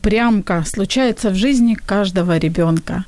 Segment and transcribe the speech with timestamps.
[0.00, 3.04] Упрямка случается в жизни каждого ребенка.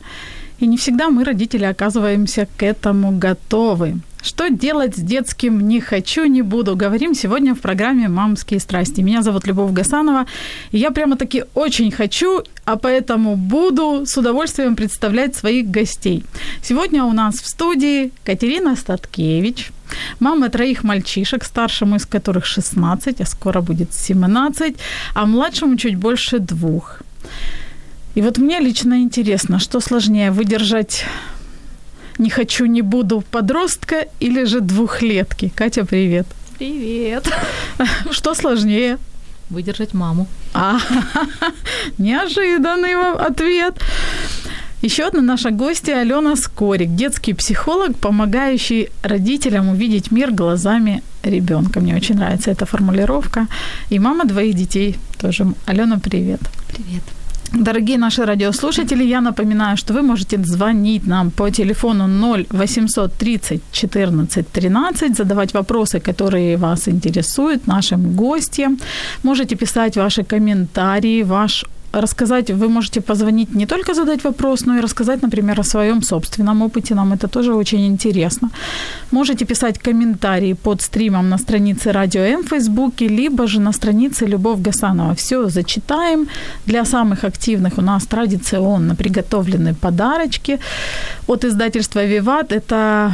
[0.60, 3.94] И не всегда мы, родители, оказываемся к этому готовы.
[4.22, 9.00] Что делать с детским «не хочу, не буду» говорим сегодня в программе «Мамские страсти».
[9.00, 10.26] Меня зовут Любовь Гасанова,
[10.70, 16.24] и я прямо-таки очень хочу, а поэтому буду с удовольствием представлять своих гостей.
[16.62, 19.72] Сегодня у нас в студии Катерина Статкевич,
[20.20, 24.76] мама троих мальчишек, старшему из которых 16, а скоро будет 17,
[25.14, 27.02] а младшему чуть больше двух.
[28.14, 31.06] И вот мне лично интересно, что сложнее выдержать
[32.18, 35.52] не хочу, не буду подростка или же двухлетки?
[35.54, 36.26] Катя, привет.
[36.58, 37.28] Привет.
[38.10, 38.98] Что сложнее?
[39.50, 40.26] Выдержать маму.
[40.54, 40.78] А,
[41.98, 43.74] неожиданный вам ответ.
[44.82, 51.80] Еще одна наша гостья Алена Скорик, детский психолог, помогающий родителям увидеть мир глазами ребенка.
[51.80, 53.46] Мне очень нравится эта формулировка.
[53.90, 55.46] И мама двоих детей тоже.
[55.66, 56.40] Алена, привет.
[56.68, 57.02] Привет.
[57.52, 63.60] Дорогие наши радиослушатели, я напоминаю, что вы можете звонить нам по телефону 0 800 30
[63.72, 68.78] 14 13, задавать вопросы, которые вас интересуют нашим гостям.
[69.22, 74.80] Можете писать ваши комментарии, ваш рассказать, вы можете позвонить не только задать вопрос, но и
[74.80, 76.94] рассказать, например, о своем собственном опыте.
[76.94, 78.50] Нам это тоже очень интересно.
[79.10, 84.26] Можете писать комментарии под стримом на странице Радио М в Фейсбуке, либо же на странице
[84.26, 85.14] Любовь Гасанова.
[85.14, 86.26] Все зачитаем.
[86.66, 90.58] Для самых активных у нас традиционно приготовлены подарочки
[91.26, 92.52] от издательства «Виват».
[92.52, 93.12] Это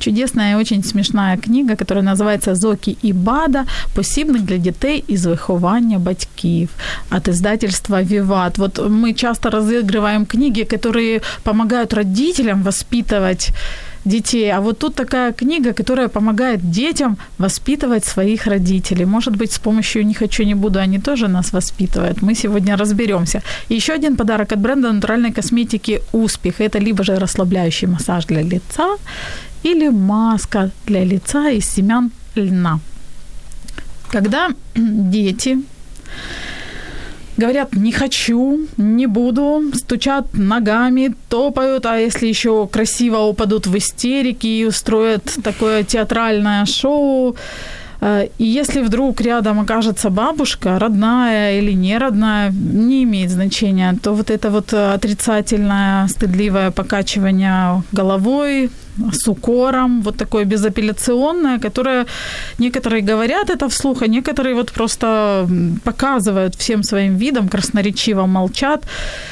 [0.00, 3.64] чудесная и очень смешная книга, которая называется «Зоки і Бада.
[3.94, 6.68] Посібник для дітей із виховання батьків»
[7.10, 8.58] от издательства «Виват».
[8.58, 13.50] Вот мы часто разыгрываем книги, которые помогают родителям воспитывать
[14.05, 14.51] детей.
[14.51, 19.05] А вот тут такая книга, которая помогает детям воспитывать своих родителей.
[19.05, 22.21] Может быть, с помощью «Не хочу, не буду» они тоже нас воспитывают.
[22.21, 23.41] Мы сегодня разберемся.
[23.69, 26.61] Еще один подарок от бренда натуральной косметики «Успех».
[26.61, 28.97] Это либо же расслабляющий массаж для лица,
[29.63, 32.79] или маска для лица из семян льна.
[34.11, 35.57] Когда дети
[37.37, 44.47] говорят «не хочу», «не буду», стучат ногами, топают, а если еще красиво упадут в истерики
[44.47, 47.35] и устроят такое театральное шоу,
[48.05, 54.13] Э, И если вдруг рядом окажется бабушка, родная или не родная, не имеет значения, то
[54.13, 58.69] вот это вот отрицательное, стыдливое покачивание головой
[59.11, 62.05] с укором, вот такое безапелляционное, которое
[62.59, 65.47] некоторые говорят это вслух, а некоторые вот просто
[65.83, 68.85] показывают всем своим видом, красноречиво молчат,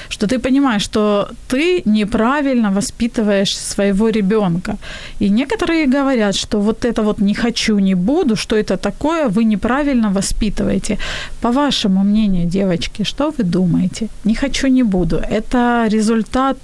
[0.10, 4.78] что ты понимаешь, что ты неправильно воспитываешь своего ребенка.
[5.20, 9.46] И некоторые говорят, что вот это вот не хочу, не буду, что это такое, вы
[9.46, 10.98] неправильно воспитываете.
[11.42, 14.08] По вашему мнению, девочки, что вы думаете?
[14.26, 15.16] Не хочу, не буду.
[15.18, 16.58] Это результат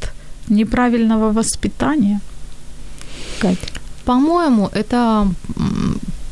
[0.50, 2.20] неправильного воспитания?
[3.40, 3.68] Катя.
[4.06, 5.28] По-моему, это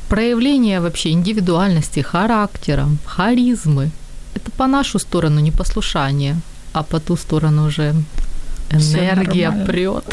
[0.09, 3.91] проявление вообще индивидуальности, характера, харизмы.
[4.33, 6.35] Это по нашу сторону непослушание,
[6.73, 7.95] а по ту сторону уже
[8.71, 10.05] энергия прет.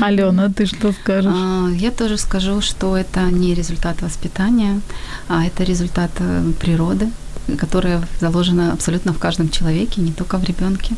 [0.00, 1.32] Алена, ты что скажешь?
[1.34, 4.80] А, Я тоже скажу, что это не результат воспитания,
[5.28, 7.10] а это результат э, природы,
[7.58, 10.94] которая заложена абсолютно в каждом человеке, не только в ребенке.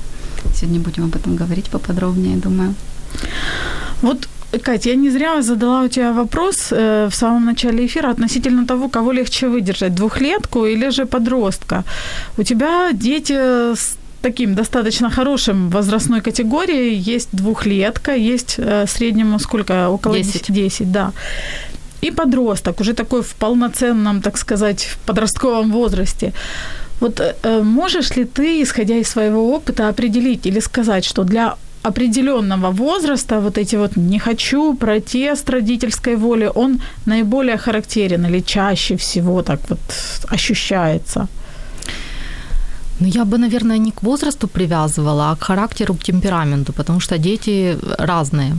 [0.54, 2.74] Сегодня будем об этом говорить поподробнее, я думаю.
[4.02, 4.28] Вот
[4.62, 8.88] Катя, я не зря задала у тебя вопрос э, в самом начале эфира относительно того,
[8.88, 11.84] кого легче выдержать, двухлетку или же подростка.
[12.38, 13.32] У тебя дети
[13.74, 16.94] с таким достаточно хорошим возрастной категорией.
[16.94, 19.88] Есть двухлетка, есть э, среднему сколько?
[19.88, 20.52] Около 10.
[20.52, 21.12] 10, да.
[22.02, 26.32] И подросток, уже такой в полноценном, так сказать, в подростковом возрасте.
[27.00, 32.70] Вот э, можешь ли ты, исходя из своего опыта, определить или сказать, что для определенного
[32.70, 39.42] возраста вот эти вот «не хочу», протест родительской воли, он наиболее характерен или чаще всего
[39.42, 39.80] так вот
[40.28, 41.28] ощущается?
[43.00, 47.16] Ну, я бы, наверное, не к возрасту привязывала, а к характеру, к темпераменту, потому что
[47.16, 48.54] дети разные,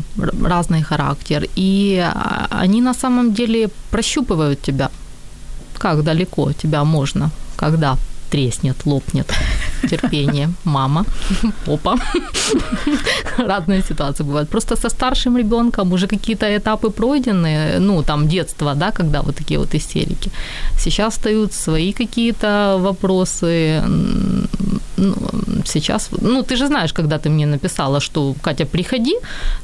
[0.50, 1.47] разный характер.
[1.56, 2.03] И
[2.50, 4.89] они на самом деле прощупывают тебя.
[5.77, 7.97] Как далеко тебя можно, когда
[8.31, 9.33] треснет, лопнет
[9.89, 11.06] терпение, мама,
[11.68, 11.95] опа.
[13.38, 14.50] Разные ситуации бывают.
[14.50, 19.60] Просто со старшим ребенком уже какие-то этапы пройдены, ну, там, детство, да, когда вот такие
[19.60, 20.31] вот истерики.
[20.80, 23.83] Сейчас встают свои какие-то вопросы.
[24.98, 25.16] Ну,
[25.66, 29.16] сейчас, ну, ты же знаешь, когда ты мне написала, что Катя, приходи.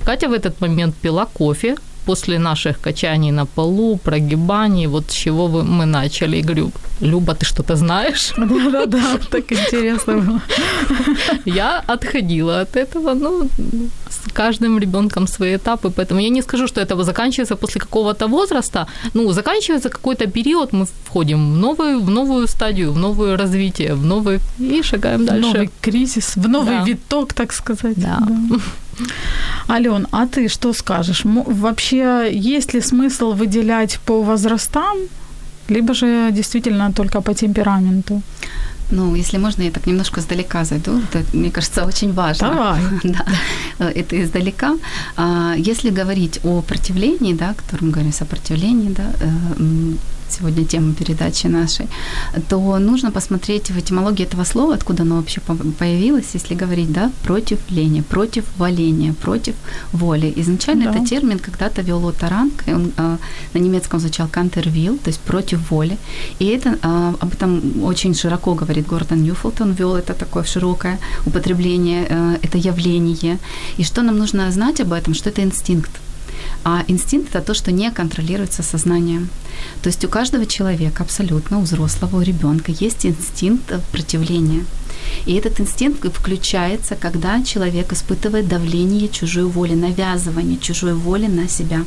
[0.06, 1.76] Катя в этот момент пила кофе,
[2.06, 6.38] после наших качаний на полу, прогибаний, вот с чего мы начали.
[6.38, 8.34] И говорю, Люба, ты что-то знаешь?
[8.38, 10.42] Да-да-да, так интересно было.
[11.46, 13.50] Я отходила от этого, ну,
[14.10, 18.88] с каждым ребенком свои этапы, поэтому я не скажу, что это заканчивается после какого-то возраста.
[19.14, 24.06] Ну, заканчивается какой-то период, мы входим в новую, в новую стадию, в новое развитие, в
[24.06, 25.48] новый и шагаем дальше.
[25.48, 26.84] Новый кризис, в новый да.
[26.84, 27.96] виток, так сказать.
[27.96, 28.18] Да.
[28.20, 28.56] да.
[29.70, 31.22] Ален, а ты что скажешь?
[31.26, 34.98] Вообще, есть ли смысл выделять по возрастам,
[35.70, 38.22] либо же действительно только по темпераменту?
[38.92, 41.02] Ну, если можно, я так немножко издалека зайду.
[41.12, 42.50] Это, мне кажется, очень важно.
[42.50, 42.82] Давай.
[43.04, 44.78] да, это издалека.
[45.18, 49.28] А, если говорить о противлении, да, о котором мы говорим, сопротивлении, да, э,
[50.32, 51.88] сегодня тема передачи нашей,
[52.50, 55.42] то нужно посмотреть в этимологии этого слова, откуда оно вообще
[55.80, 59.56] появилось, если говорить, да, против лени, против валения, против
[59.94, 60.34] воли.
[60.38, 60.92] Изначально да.
[60.92, 63.18] это термин когда-то вел Отто Ранк, он э,
[63.54, 65.98] на немецком звучал «counterwill», то есть против воли.
[66.40, 71.00] И это, э, об этом очень широко говорит Гордон Ньюфелд, он вел это такое широкое
[71.26, 73.38] употребление, э, это явление.
[73.78, 75.92] И что нам нужно знать об этом, что это инстинкт.
[76.64, 79.30] А инстинкт– это то, что не контролируется сознанием.
[79.82, 84.66] То есть у каждого человека, абсолютно, у взрослого, у ребенка есть инстинкт противления.
[85.26, 91.86] И этот инстинкт включается, когда человек испытывает давление чужой воли, навязывание чужой воли на себя.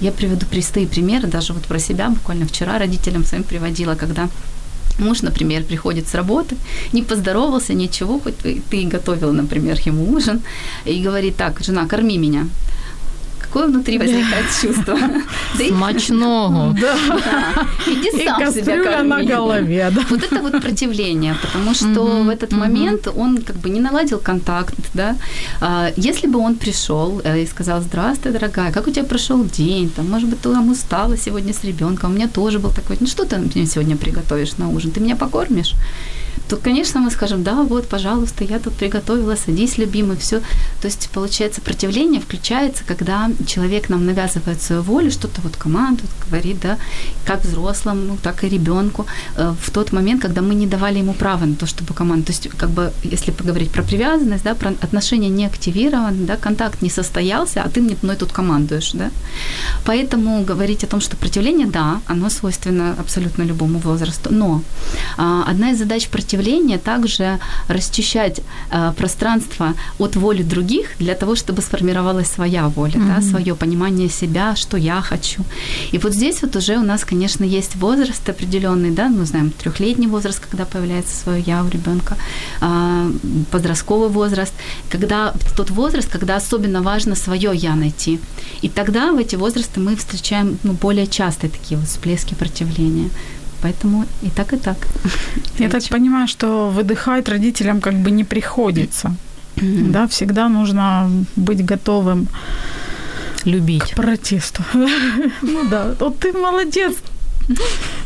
[0.00, 4.28] Я приведу простые примеры, даже вот про себя буквально вчера родителям своим приводила, когда
[4.98, 6.56] Муж, например, приходит с работы,
[6.92, 10.40] не поздоровался, ничего, хоть ты, ты готовила, например, ему ужин,
[10.86, 12.46] и говорит, так, жена, корми меня
[13.56, 14.98] какое внутри возникает чувство?
[15.68, 16.76] Смачного.
[16.80, 16.94] Да.
[17.86, 19.08] Иди сам себя корми.
[19.08, 19.92] на голове.
[20.10, 24.74] Вот это вот противление, потому что в этот момент он как бы не наладил контакт,
[24.94, 25.16] да.
[25.60, 29.90] А, если бы он пришел э, и сказал, здравствуй, дорогая, как у тебя прошел день,
[29.90, 33.06] там, может быть, ты там устала сегодня с ребенком, у меня тоже был такой, ну
[33.06, 35.74] что ты мне сегодня приготовишь на ужин, ты меня покормишь?
[36.48, 40.40] То, конечно, мы скажем, да, вот, пожалуйста, я тут приготовила, садись, любимый, все.
[40.80, 46.60] То есть, получается, сопротивление включается, когда человек нам навязывает свою волю, что-то вот команду говорит,
[46.60, 46.78] да,
[47.24, 49.06] как взрослому, так и ребенку,
[49.36, 52.32] э, в тот момент, когда мы не давали ему права на то, чтобы команду, то
[52.32, 56.90] есть, как бы, если поговорить про привязанность, да, про отношения не активированы, да, контакт не
[56.90, 59.10] состоялся, а ты мне мной тут командуешь, да.
[59.84, 64.62] Поэтому говорить о том, что сопротивление, да, оно свойственно абсолютно любому возрасту, но
[65.16, 67.38] а, одна из задач против сопротивление также
[67.68, 68.40] расчищать
[68.70, 73.20] э, пространство от воли других для того, чтобы сформировалась своя воля, mm-hmm.
[73.20, 75.42] да, свое понимание себя, что я хочу.
[75.92, 80.08] И вот здесь вот уже у нас, конечно, есть возраст определенный, да, мы знаем трехлетний
[80.08, 82.16] возраст, когда появляется свое я у ребенка,
[82.60, 83.10] э,
[83.50, 84.52] подростковый возраст,
[84.90, 88.18] когда тот возраст, когда особенно важно свое я найти.
[88.62, 93.10] И тогда в эти возрасты мы встречаем ну, более частые такие вот всплески противления.
[93.62, 94.76] Поэтому и так, и так.
[95.58, 99.14] Я так понимаю, что выдыхать родителям как бы не приходится.
[99.56, 102.28] Да, всегда нужно быть готовым
[103.44, 103.92] любить.
[103.92, 104.62] К протесту.
[105.42, 106.96] Ну да, вот ты молодец.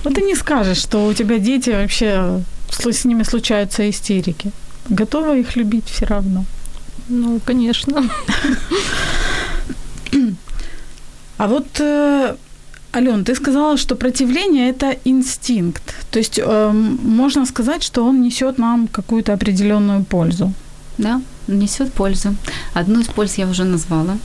[0.04, 4.52] Вот ты не скажешь, что у тебя дети вообще с ними случаются истерики.
[4.88, 6.44] Готова их любить все равно.
[7.08, 8.08] Ну, конечно.
[11.38, 12.36] А вот э,
[12.92, 15.82] Ален, ты сказала, что противление это инстинкт.
[16.10, 20.52] То есть э, можно сказать, что он несет нам какую-то определенную пользу.
[20.98, 22.34] Да, несет пользу.
[22.74, 24.18] Одну из польз я уже назвала.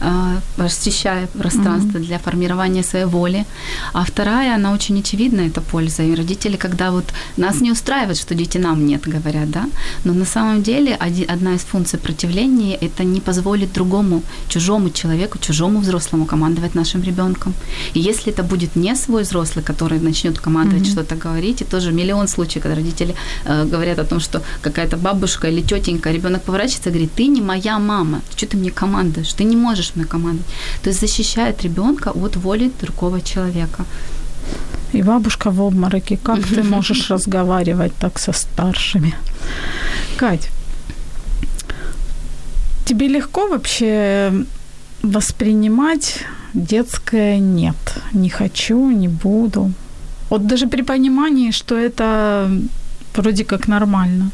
[0.00, 3.44] Э, расчищая пространство для формирования своей воли.
[3.92, 6.02] А вторая, она очень очевидна, это польза.
[6.02, 7.04] И родители, когда вот
[7.36, 9.64] нас не устраивает, что дети нам нет, говорят, да,
[10.04, 15.38] но на самом деле один, одна из функций противления– это не позволить другому, чужому человеку,
[15.38, 17.54] чужому взрослому командовать нашим ребенком.
[17.94, 20.92] И если это будет не свой взрослый, который начнет командовать, mm-hmm.
[20.92, 23.14] что-то говорить, и тоже миллион случаев, когда родители
[23.44, 27.40] э, говорят о том, что какая-то бабушка или тетенька, ребенок поворачивается и говорит, ты не
[27.40, 30.46] моя мама, что ты мне командуешь, ты не можешь мне командовать.
[30.82, 33.84] То есть защищает ребенка от воли другого человека.
[34.92, 36.16] И бабушка в обмороке.
[36.16, 39.14] Как ты можешь разговаривать так со старшими?
[40.16, 40.48] Кать,
[42.84, 44.32] тебе легко вообще
[45.02, 47.76] воспринимать детское «нет».
[48.12, 49.72] Не хочу, не буду.
[50.30, 52.50] Вот даже при понимании, что это
[53.14, 54.30] вроде как нормально.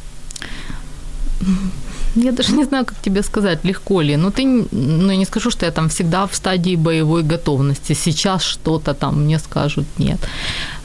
[2.17, 4.17] Я даже не знаю, как тебе сказать, легко ли.
[4.17, 7.95] Ну, ты, ну, я не скажу, что я там всегда в стадии боевой готовности.
[7.95, 10.19] Сейчас что-то там мне скажут нет.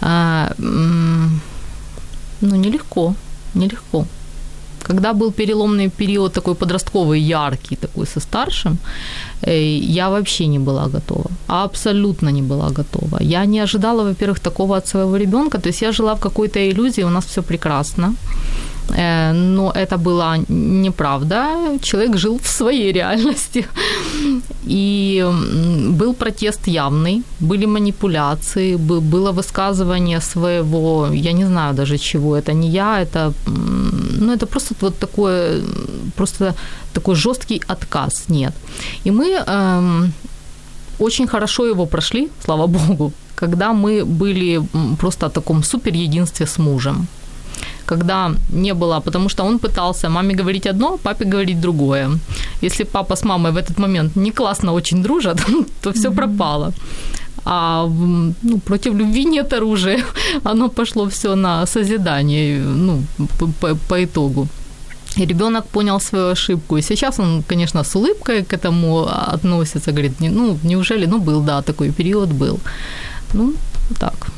[0.02, 0.52] А,
[2.42, 3.16] ну, нелегко,
[3.54, 4.06] нелегко.
[4.84, 8.78] Когда был переломный период такой подростковый, яркий такой со старшим,
[9.42, 11.32] э, я вообще не была готова.
[11.48, 13.22] Абсолютно не была готова.
[13.22, 15.62] Я не ожидала, во-первых, такого от своего ребенка.
[15.62, 18.16] То есть я жила в какой-то иллюзии, у нас все прекрасно.
[18.90, 21.80] Э, но это была неправда.
[21.82, 23.66] Человек жил в своей реальности.
[24.70, 25.26] И
[25.98, 32.70] был протест явный, были манипуляции, было высказывание своего, я не знаю даже чего, это не
[32.70, 35.62] я, это, ну, это просто вот такое,
[36.16, 36.54] просто
[36.94, 38.54] такой жесткий отказ, нет.
[39.06, 40.14] И мы эм,
[41.00, 44.62] очень хорошо его прошли, слава богу, когда мы были
[45.00, 47.08] просто в таком супер единстве с мужем
[47.92, 52.10] когда не было, потому что он пытался маме говорить одно, папе говорить другое.
[52.64, 55.38] Если папа с мамой в этот момент не классно очень дружат,
[55.82, 56.16] то все mm-hmm.
[56.16, 56.72] пропало.
[57.46, 57.88] А
[58.44, 60.04] ну, против любви нет оружия.
[60.44, 63.04] Оно пошло все на созидание, ну,
[63.60, 64.48] по, по итогу.
[65.18, 66.78] И ребенок понял свою ошибку.
[66.78, 69.92] И сейчас он, конечно, с улыбкой к этому относится.
[69.92, 72.60] Говорит, ну, неужели, ну, был, да, такой период был.
[73.34, 73.54] Ну,
[74.00, 74.32] так.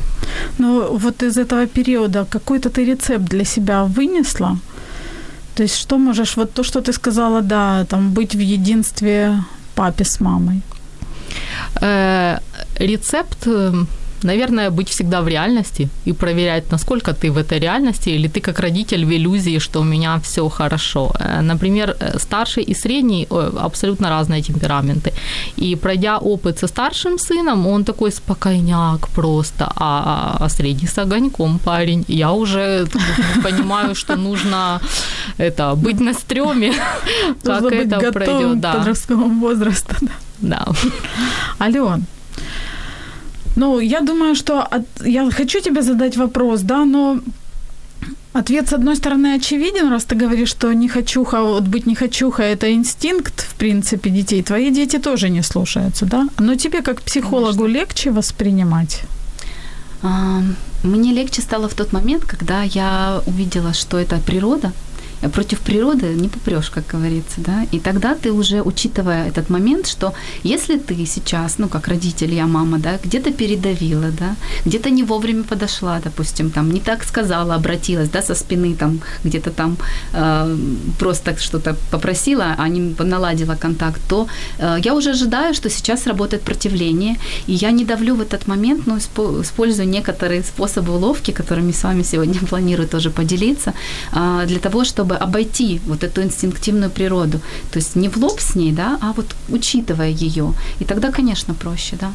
[0.58, 4.58] Ну, вот из этого периода какой-то ты рецепт для себя вынесла?
[5.56, 9.44] То есть что можешь, вот то, что ты сказала, да, там быть в единстве
[9.76, 10.62] папе с мамой?
[11.82, 12.40] Э,
[12.80, 13.86] рецепт э,
[14.24, 18.60] наверное, быть всегда в реальности и проверять, насколько ты в этой реальности, или ты как
[18.60, 21.12] родитель в иллюзии, что у меня все хорошо.
[21.20, 25.12] Э, например, э, старший и средний абсолютно разные темпераменты.
[25.58, 31.60] И пройдя опыт со старшим сыном, он такой спокойняк просто, а, а средний с огоньком
[31.60, 32.06] парень.
[32.08, 32.88] Я уже
[33.44, 34.82] понимаю, что нужно
[35.38, 36.74] это, быть на стреме,
[37.44, 38.60] как это пройдет.
[38.60, 38.74] Да.
[38.74, 39.96] подросткового возраста.
[40.40, 40.68] Да.
[41.60, 42.06] Ален,
[43.56, 44.84] ну, я думаю, что от...
[45.06, 47.20] я хочу тебе задать вопрос, да, но
[48.34, 52.42] Ответ, с одной стороны, очевиден, раз ты говоришь, что не хочуха, вот быть не хочуха–
[52.44, 54.42] это инстинкт, в принципе, детей.
[54.42, 56.28] Твои дети тоже не слушаются, да?
[56.40, 57.80] Но тебе, как психологу, Конечно.
[57.80, 59.02] легче воспринимать?
[60.02, 60.42] А,
[60.84, 64.72] мне легче стало в тот момент, когда я увидела, что это природа–
[65.30, 70.14] против природы не попрешь, как говорится, да, и тогда ты уже, учитывая этот момент, что
[70.44, 75.44] если ты сейчас, ну, как родитель, я мама, да, где-то передавила, да, где-то не вовремя
[75.44, 79.78] подошла, допустим, там, не так сказала, обратилась, да, со спины, там, где-то там
[80.14, 80.58] э,
[81.00, 84.28] просто что-то попросила, а не наладила контакт, то
[84.60, 88.88] э, я уже ожидаю, что сейчас работает противление, и я не давлю в этот момент,
[88.88, 93.74] но использую некоторые способы уловки, которыми с вами сегодня планирую тоже поделиться,
[94.12, 97.40] э, для того, чтобы чтобы обойти вот эту инстинктивную природу.
[97.72, 100.54] То есть не в лоб с ней, да, а вот учитывая ее.
[100.82, 102.12] И тогда, конечно, проще, да.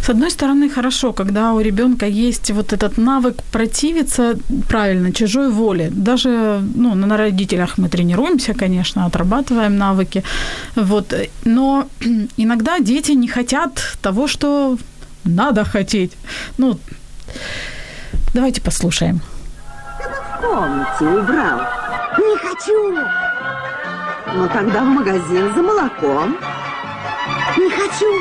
[0.00, 4.34] С одной стороны, хорошо, когда у ребенка есть вот этот навык противиться
[4.68, 5.88] правильно чужой воле.
[5.90, 10.22] Даже ну, на родителях мы тренируемся, конечно, отрабатываем навыки.
[10.76, 11.14] Вот.
[11.44, 11.86] Но
[12.36, 14.78] иногда дети не хотят того, что
[15.24, 16.12] надо хотеть.
[16.58, 16.78] Ну,
[18.34, 19.20] давайте послушаем.
[20.38, 21.81] в комнате убрал.
[22.18, 22.96] Не хочу.
[24.34, 26.38] Ну тогда в магазин за молоком.
[27.56, 28.12] Не хочу.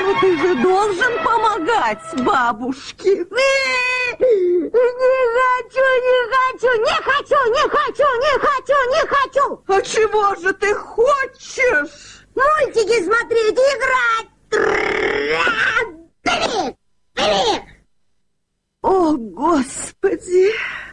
[0.00, 3.10] Ну ты же должен помогать бабушке.
[3.10, 3.52] Не
[5.38, 9.46] хочу, не хочу, не хочу, не хочу, не хочу, не хочу.
[9.68, 12.26] А чего же ты хочешь?
[12.34, 14.28] Мультики смотреть, играть.
[18.82, 20.52] О, Господи!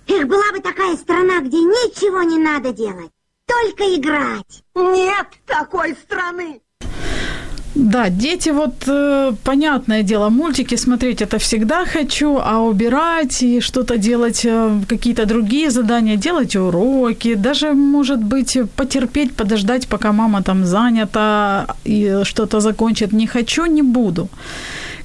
[0.10, 3.12] Эх, была бы такая страна, где ничего не надо делать,
[3.46, 4.64] только играть.
[4.76, 6.62] Нет такой страны.
[7.76, 13.98] Да, дети, вот э, понятное дело, мультики смотреть это всегда хочу, а убирать и что-то
[13.98, 20.66] делать, э, какие-то другие задания, делать уроки, даже, может быть, потерпеть, подождать, пока мама там
[20.66, 24.28] занята и что-то закончит, не хочу, не буду.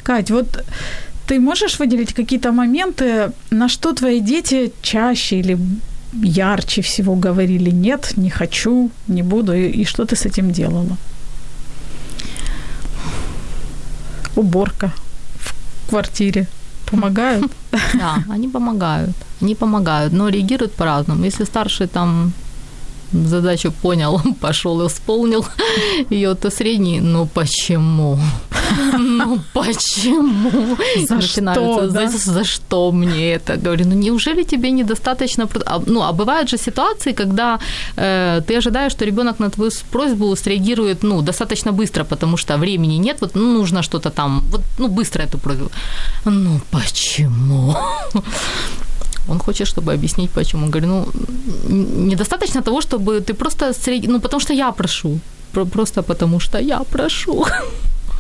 [0.03, 0.65] Кать, вот
[1.27, 5.59] ты можешь выделить какие-то моменты, на что твои дети чаще или
[6.13, 10.97] ярче всего говорили «нет, не хочу, не буду», и, и что ты с этим делала?
[14.37, 14.93] Уборка
[15.39, 16.47] в квартире
[16.91, 17.53] помогают?
[17.95, 19.17] Да, они помогают.
[19.43, 21.25] Они помогают, но реагируют по-разному.
[21.25, 22.33] Если старший там
[23.13, 25.45] задачу понял, пошел исполнил
[26.11, 28.19] ее, то средний, ну почему?
[28.99, 30.77] Ну почему?
[31.09, 32.09] За что, за, да?
[32.09, 33.57] за что мне это?
[33.57, 35.49] Говорю, ну неужели тебе недостаточно...
[35.67, 37.59] А, Ну, а бывают же ситуации, когда
[37.97, 42.99] э, ты ожидаешь, что ребенок на твою просьбу среагирует, ну, достаточно быстро, потому что времени
[42.99, 45.71] нет, вот ну, нужно что-то там, вот, ну, быстро эту просьбу.
[46.25, 47.77] Ну, почему?
[49.29, 50.67] Он хочет, чтобы объяснить, почему.
[50.69, 51.07] Говорю, ну,
[52.07, 53.73] недостаточно того, чтобы ты просто...
[53.73, 55.19] среди- Ну, потому что я прошу.
[55.53, 57.47] Про- Просто потому что я прошу.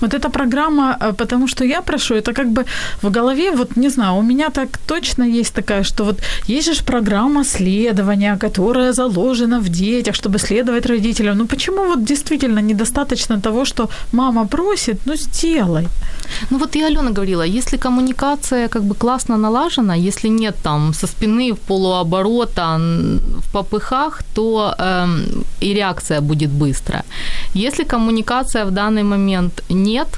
[0.00, 2.64] Вот эта программа, э, потому что я прошу, это как бы
[3.02, 6.84] в голове, вот не знаю, у меня так точно есть такая, что вот есть же
[6.84, 11.38] программа следования, которая заложена в детях, чтобы следовать родителям.
[11.38, 15.88] Ну почему вот действительно недостаточно того, что мама просит, ну сделай.
[16.50, 21.06] Ну вот и Алена говорила, если коммуникация как бы классно налажена, если нет там со
[21.06, 27.04] спины в полуоборота, в попыхах, то эм, и реакция будет быстрая.
[27.54, 30.08] Если коммуникация в данный момент нет,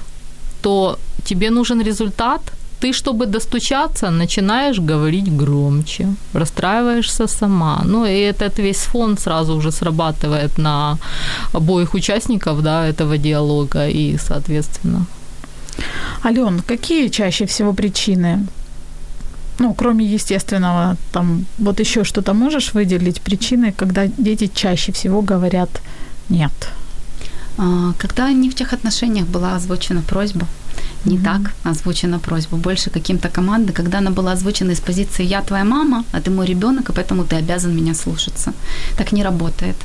[0.63, 2.41] то тебе нужен результат,
[2.81, 7.83] ты, чтобы достучаться, начинаешь говорить громче, расстраиваешься сама.
[7.85, 10.99] Ну, и этот весь фон сразу уже срабатывает на
[11.53, 15.07] обоих участников да, этого диалога, и, соответственно,
[16.25, 18.47] Ален, какие чаще всего причины?
[19.61, 25.71] Ну, кроме естественного, там вот еще что-то можешь выделить причины, когда дети чаще всего говорят
[26.29, 26.53] нет.
[27.59, 30.47] А, Когда в тех отношениях была озвучена просьба,
[31.05, 31.25] не Мгм.
[31.25, 36.05] так озвучена просьба, больше каким-то команды, когда она была озвучена из позиции «я твоя мама,
[36.13, 38.53] а ты мой ребенок, и поэтому ты обязан меня слушаться».
[38.97, 39.77] Так не работает.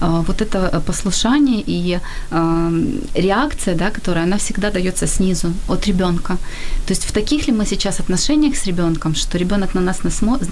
[0.00, 1.98] А, Вот это э, послушание и
[2.30, 2.72] а,
[3.14, 6.36] реакция, да, которая, она всегда дается снизу, от ребенка.
[6.86, 9.98] То есть в таких ли мы сейчас отношениях с ребенком, что ребенок на нас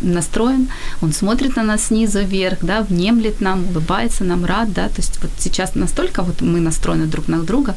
[0.02, 0.68] настроен,
[1.02, 5.22] он смотрит на нас снизу вверх, да, внемлет нам, улыбается нам, рад, да, то есть
[5.22, 7.74] вот сейчас настолько вот мы настроены друг на друга,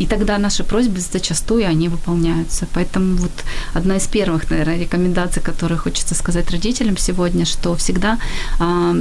[0.00, 2.66] и тогда наши просьбы зачастую они выполняются.
[2.74, 3.32] Поэтому вот
[3.74, 8.18] одна из первых, наверное, рекомендаций, которые хочется сказать родителям сегодня, что всегда
[8.58, 8.94] а,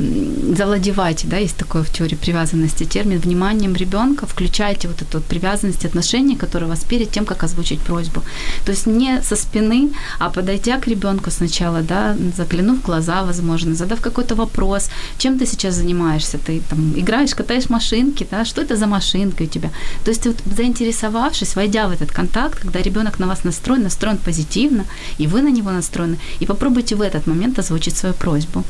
[0.56, 5.86] завладевайте, да, есть такое в теории привязанности термин, вниманием ребенка, включайте вот эту вот привязанность,
[5.86, 8.24] отношения, которые у вас перед тем, как озвучить просьбу.
[8.66, 13.76] То есть не со спины, а подойдя к ребенку сначала, да, заглянув в глаза, возможно,
[13.76, 18.76] задав какой-то вопрос, чем ты сейчас занимаешься, ты там играешь, катаешь машинки, да, что это
[18.76, 19.70] за машинка у тебя.
[20.04, 24.86] То есть вот заинтересовавшись, войдя в этот контакт, когда ребенок на вас настроен, настроен позитивно,
[25.20, 28.64] и вы на него настроены, и попробуйте в этот момент озвучить свою просьбу.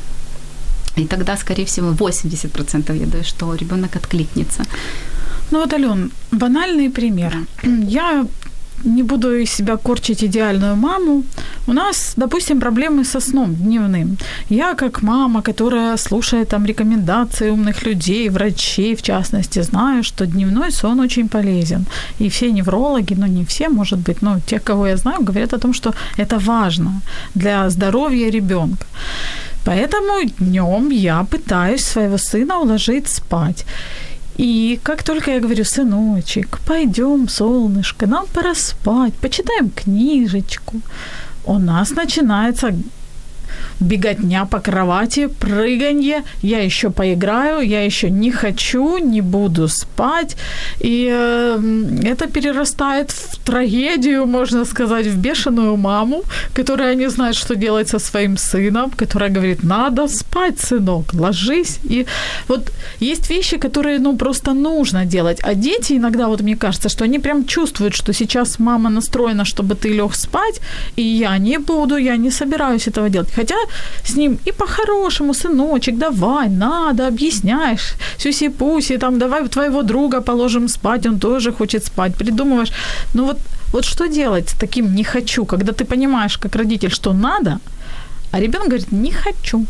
[0.96, 4.64] И тогда, скорее всего, 80% я думаю, что ребенок откликнется.
[5.50, 7.36] Ну вот, Ален, банальный пример.
[7.62, 8.26] Я
[8.84, 11.22] не буду из себя корчить идеальную маму.
[11.66, 14.16] У нас, допустим, проблемы со сном дневным.
[14.50, 20.70] Я, как мама, которая слушает там рекомендации умных людей, врачей, в частности, знаю, что дневной
[20.70, 21.84] сон очень полезен.
[22.20, 25.58] И все неврологи, ну не все, может быть, но те, кого я знаю, говорят о
[25.58, 27.00] том, что это важно
[27.34, 28.86] для здоровья ребенка.
[29.64, 33.66] Поэтому днем я пытаюсь своего сына уложить спать.
[34.40, 40.80] И как только я говорю, сыночек, пойдем, солнышко, нам пора спать, почитаем книжечку,
[41.44, 42.72] у нас начинается
[43.80, 50.36] беготня по кровати, прыганье, я еще поиграю, я еще не хочу, не буду спать.
[50.80, 51.58] И э,
[52.04, 56.22] это перерастает в трагедию, можно сказать, в бешеную маму,
[56.54, 61.78] которая не знает, что делать со своим сыном, которая говорит, надо спать, сынок, ложись.
[61.84, 62.06] И
[62.48, 65.38] вот есть вещи, которые, ну, просто нужно делать.
[65.42, 69.74] А дети иногда, вот мне кажется, что они прям чувствуют, что сейчас мама настроена, чтобы
[69.74, 70.60] ты лег спать,
[70.96, 73.30] и я не буду, я не собираюсь этого делать.
[73.36, 73.56] Хотя
[74.04, 81.06] с ним и по-хорошему, сыночек, давай, надо, объясняешь, сюси-пуси, там, давай твоего друга положим спать,
[81.06, 82.72] он тоже хочет спать, придумываешь.
[83.14, 83.38] Ну вот,
[83.72, 87.58] вот что делать с таким «не хочу», когда ты понимаешь, как родитель, что надо,
[88.32, 89.66] а ребенок говорит «не хочу».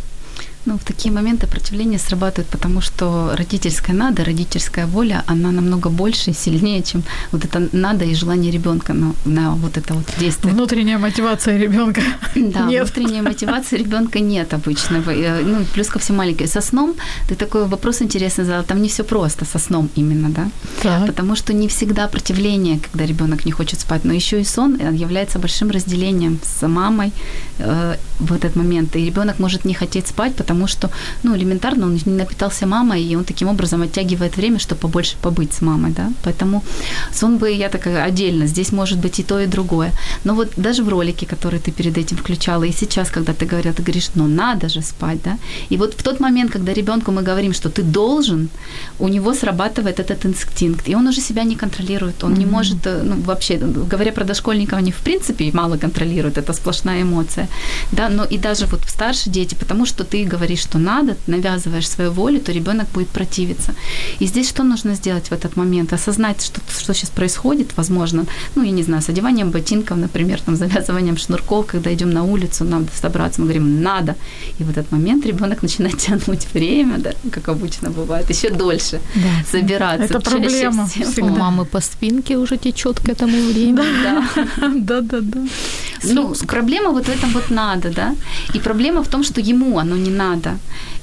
[0.66, 6.30] Ну, в такие моменты противление срабатывает, потому что родительская надо, родительская воля, она намного больше
[6.30, 10.52] и сильнее, чем вот это надо и желание ребенка на, на вот это вот действие.
[10.54, 12.00] Внутренняя мотивация ребенка.
[12.34, 12.82] Да, нет.
[12.82, 15.02] внутренней мотивации ребенка нет обычно.
[15.06, 16.46] Э, Ну, плюс ко всему маленький.
[16.46, 16.94] Со сном
[17.28, 18.64] ты такой вопрос интересный задал.
[18.64, 20.50] Там не все просто со сном именно, да?
[20.82, 21.06] Так.
[21.06, 24.94] Потому что не всегда противление, когда ребенок не хочет спать, но еще и сон э,
[25.02, 27.12] является большим разделением с мамой
[27.58, 28.96] э, в этот момент.
[28.96, 30.90] И ребенок может не хотеть спать, потому что,
[31.22, 35.52] ну, элементарно он не напитался мамой, и он таким образом оттягивает время, чтобы побольше побыть
[35.52, 36.12] с мамой, да.
[36.22, 36.62] Поэтому
[37.12, 38.46] сон бы я такая отдельно.
[38.46, 39.92] Здесь может быть и то, и другое.
[40.24, 43.74] Но вот даже в ролике, который ты перед этим включала, и сейчас, когда ты говорила,
[43.74, 45.38] ты говоришь, ну надо же спать, да.
[45.70, 48.48] И вот в тот момент, когда ребенку мы говорим, что ты должен,
[48.98, 53.02] у него срабатывает этот инстинкт, и он уже себя не контролирует, он не может, э,
[53.04, 53.58] ну, вообще,
[53.90, 57.48] говоря про дошкольников, они в принципе мало контролируют, это сплошная эмоция,
[57.92, 62.10] да, но и даже вот старшие дети, потому что ты говоришь, что надо, навязываешь свою
[62.10, 63.74] волю, то ребенок будет противиться.
[64.20, 65.92] И здесь что нужно сделать в этот момент?
[65.92, 68.24] Осознать, что, что сейчас происходит, возможно,
[68.56, 72.64] ну, я не знаю, с одеванием ботинков, например, там, завязыванием шнурков, когда идем на улицу,
[72.64, 74.14] надо собраться, мы говорим, надо.
[74.60, 79.00] И в этот момент ребенок начинает тянуть время, да, как обычно бывает, еще дольше
[79.50, 80.04] собираться.
[80.04, 81.26] Это Чаще проблема всего.
[81.26, 83.76] У мамы по спинке уже течет к этому времени.
[84.80, 85.40] Да, да, да.
[86.02, 88.14] Ну, проблема вот в этом вот надо, да.
[88.54, 90.29] И проблема в том, что ему оно не надо.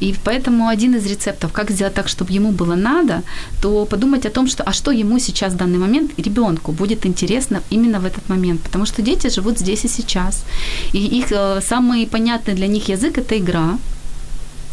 [0.02, 3.22] И поэтому один из рецептов, как сделать так, чтобы ему было надо,
[3.62, 7.62] то подумать о том, что, а что ему сейчас в данный момент, ребенку будет интересно
[7.72, 8.62] именно в этот момент.
[8.62, 10.46] Потому что дети живут здесь и сейчас.
[10.94, 13.78] И их э, самый понятный для них язык– это игра.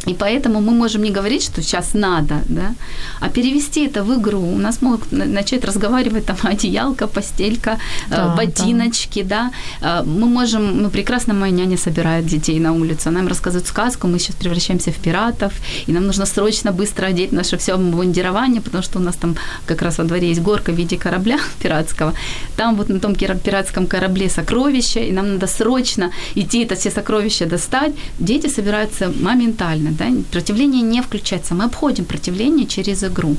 [0.06, 2.74] И поэтому мы можем не говорить, что сейчас надо, да,
[3.20, 4.40] а перевести это в игру.
[4.40, 7.78] У нас могут на- начать разговаривать там одеялка, постелька,
[8.10, 9.50] Да, э, ботиночки, да.
[9.82, 14.06] Э, Мы можем, ну, прекрасно моя няня собирает детей на улицу, она им рассказывает сказку,
[14.08, 15.52] мы сейчас превращаемся в пиратов,
[15.88, 19.36] и нам нужно срочно быстро одеть наше все обмундирование, потому что у нас там
[19.66, 22.12] как раз во дворе есть горка в виде корабля пиратского.
[22.56, 27.46] Там вот на том пиратском корабле сокровища, и нам надо срочно идти это все сокровища
[27.46, 27.92] достать.
[28.18, 31.54] Дети собираются моментально, да, противление не включается.
[31.54, 33.36] Мы обходим противление через игру.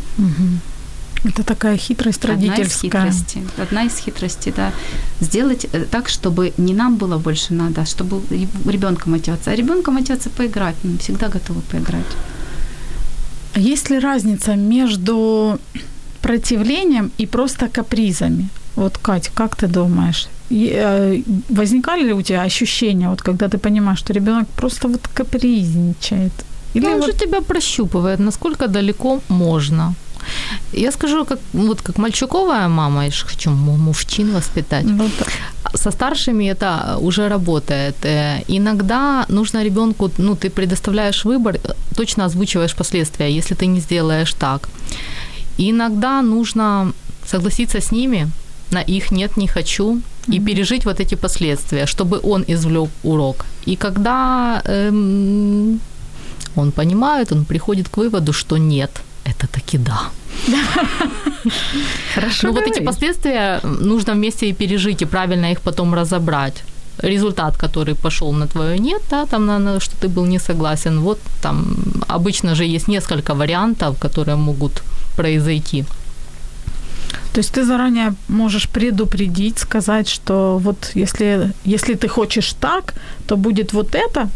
[1.25, 2.91] Это такая хитрость Одна из родительская.
[2.91, 3.41] хитростей.
[3.57, 4.71] Одна из хитростей, да.
[5.21, 8.21] Сделать э, так, чтобы не нам было больше надо, а чтобы
[8.65, 9.53] ребенка мотивация.
[9.53, 10.75] А ребенка мотивация поиграть.
[10.83, 12.05] Мы всегда готовы поиграть.
[13.55, 15.59] А Есть ли разница между
[16.21, 18.49] противлением и просто капризами?
[18.75, 20.27] Вот, Кать, как ты думаешь?
[20.51, 26.31] Э, возникали ли у тебя ощущения, вот когда ты понимаешь, что ребенок просто вот капризничает?
[26.75, 29.93] Или он вот- же тебя прощупывает, насколько далеко можно.
[30.73, 34.83] Я скажу, как, вот как мальчуковая мама, я же хочу му- мужчин воспитать.
[34.85, 35.09] Ну.
[35.75, 37.95] Со старшими это уже работает.
[38.05, 41.59] Э, Иногда нужно ребенку, ну, ты предоставляешь выбор,
[41.95, 44.69] точно озвучиваешь последствия, если ты не сделаешь так.
[45.59, 46.91] Иногда нужно
[47.27, 48.27] согласиться с ними
[48.71, 53.45] на их нет, не хочу, и пережить вот эти последствия, чтобы он извлек урок.
[53.67, 55.79] И когда эм,
[56.55, 58.91] он понимает, он приходит к выводу, что нет,
[59.23, 60.01] это таки да.
[62.15, 66.63] Хорошо Ну вот эти последствия нужно вместе и пережить, и правильно их потом разобрать.
[67.03, 70.99] Результат, который пошел на твое нет, да, там на что ты был не согласен.
[70.99, 71.75] Вот там
[72.07, 74.83] обычно же есть несколько вариантов, которые могут
[75.15, 75.85] произойти.
[77.35, 82.93] То есть ты заранее можешь предупредить, сказать, что вот если, если ты хочешь так,
[83.27, 84.29] то будет вот это,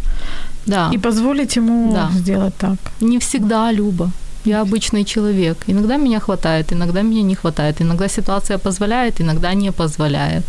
[0.65, 0.89] Да.
[0.95, 2.09] и позволить ему Да.
[2.19, 2.75] сделать так.
[3.01, 4.12] Не всегда, Люба.
[4.45, 5.57] Я обычный человек.
[5.67, 7.81] Иногда меня хватает, иногда меня не хватает.
[7.81, 10.43] Иногда ситуация позволяет, иногда не позволяет.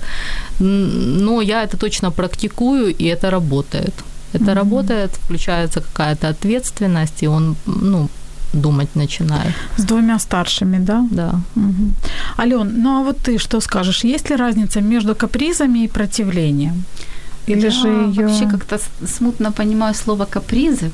[0.60, 3.94] Но я это точно практикую, и это работает.
[4.34, 8.08] Это работает, включается какая-то ответственность, и он, ну,
[8.52, 9.54] думать начинает.
[9.76, 11.06] С двумя старшими, да?
[11.10, 11.40] Да.
[11.54, 11.94] Мгм.
[12.38, 14.04] Ален, ну а вот ты что скажешь?
[14.04, 16.84] Есть ли разница между капризами и противлением?
[17.46, 18.28] Или Я же её...
[18.28, 20.90] вообще как-то смутно понимаю слово капризы.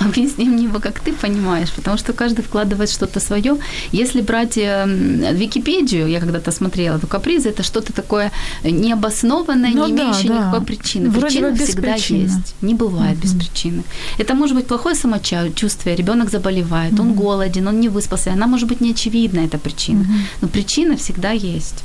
[0.00, 3.56] Объясни мне его, как ты понимаешь, потому что каждый вкладывает что-то свое.
[3.92, 8.32] Если брать эм, Википедию, я когда-то смотрела, то капризы это что-то такое
[8.64, 10.38] необоснованное, Ну не да, имеющее да.
[10.38, 11.08] никакой причины.
[11.10, 12.22] Вроде Причина всегда причины.
[12.22, 12.54] есть.
[12.62, 13.84] Не бывает без причины.
[14.18, 18.32] Это может быть плохое самочувствие, ребенок заболевает, он голоден, он не выспался.
[18.32, 20.04] Она может быть неочевидна, эта причина.
[20.42, 21.84] Но причина всегда есть.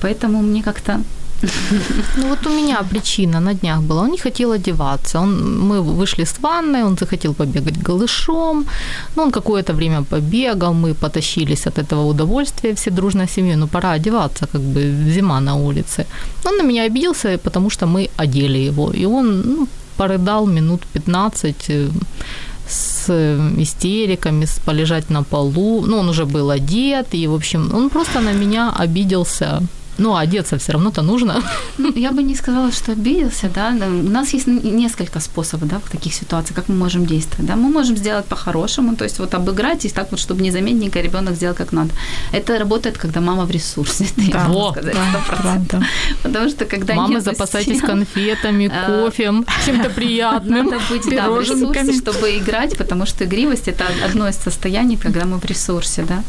[0.00, 1.00] Поэтому мне как-то
[2.16, 4.02] Ну вот у меня причина на днях была.
[4.02, 5.20] Он не хотел одеваться.
[5.20, 8.66] Он, мы вышли с ванной, он захотел побегать голышом.
[9.16, 13.56] Ну, он какое-то время побегал, мы потащились от этого удовольствия, все дружно семьей.
[13.56, 16.06] Ну, пора одеваться, как бы зима на улице.
[16.44, 18.92] Он на меня обиделся, потому что мы одели его.
[18.92, 21.88] И он ну, порыдал минут 15 э,
[22.68, 23.10] с
[23.58, 25.86] истериками, с полежать на полу.
[25.86, 29.62] Ну, он уже был одет, и, в общем, он просто на меня обиделся
[29.98, 31.42] ну, а одеться все равно-то нужно.
[31.78, 33.70] Ну, я бы не сказала, что обиделся, да.
[33.70, 37.56] У нас есть несколько способов, да, в таких ситуациях, как мы можем действовать, да.
[37.56, 41.54] Мы можем сделать по-хорошему, то есть вот обыграть и так вот, чтобы незаметненько ребенок сделал
[41.54, 41.90] как надо.
[42.32, 44.94] Это работает, когда мама в ресурсе, это да, я могу сказать,
[45.68, 45.82] да, да.
[46.22, 49.32] Потому что когда Мамы, запасайтесь сил, конфетами, а, кофе,
[49.64, 54.36] чем-то приятным, Надо быть, да, в ресурсе, чтобы играть, потому что игривость– это одно из
[54.36, 56.22] состояний, когда мы в ресурсе, да.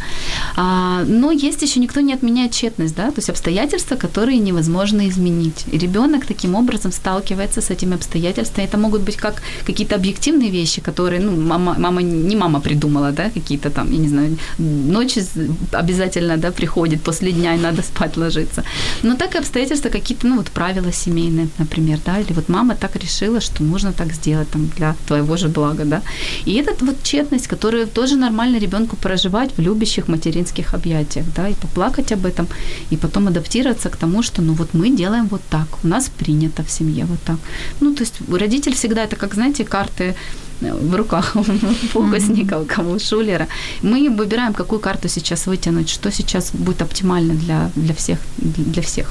[0.56, 5.08] А, но есть еще никто не отменяет тщетность, да, то есть обстоятельства обстоятельства, которые невозможно
[5.08, 5.66] изменить.
[5.74, 8.68] И ребенок таким образом сталкивается с этими обстоятельствами.
[8.68, 13.30] Это могут быть как какие-то объективные вещи, которые, ну, мама, мама не мама придумала, да,
[13.30, 15.24] какие-то там, я не знаю, ночи
[15.72, 18.64] обязательно, да, приходит после дня и надо спать ложиться.
[19.04, 22.96] Но так и обстоятельства какие-то, ну, вот правила семейные, например, да, или вот мама так
[22.96, 26.02] решила, что нужно так сделать там для твоего же блага, да.
[26.46, 31.54] И это вот тщетность, которую тоже нормально ребенку проживать в любящих материнских объятиях, да, и
[31.54, 32.48] поплакать об этом,
[32.92, 36.10] и потом адаптироваться адаптироваться к тому, что ну вот мы делаем вот так, у нас
[36.10, 37.38] принято в семье вот так.
[37.82, 40.16] Ну, то есть родитель всегда это, как, знаете, карты
[40.62, 41.36] э, в руках
[41.94, 43.48] фокусника, у кого шулера.
[43.84, 48.20] Мы выбираем, какую карту сейчас вытянуть, что сейчас будет оптимально для, для всех.
[48.38, 49.08] Для всех.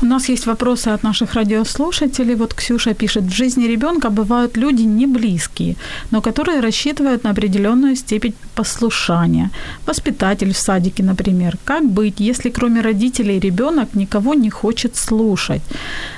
[0.00, 2.36] У нас есть вопросы от наших радиослушателей.
[2.36, 5.74] Вот Ксюша пишет, в жизни ребенка бывают люди не близкие,
[6.12, 9.50] но которые рассчитывают на определенную степень послушания.
[9.86, 11.56] Воспитатель в садике, например.
[11.64, 15.62] Как быть, если кроме родителей ребенок никого не хочет слушать?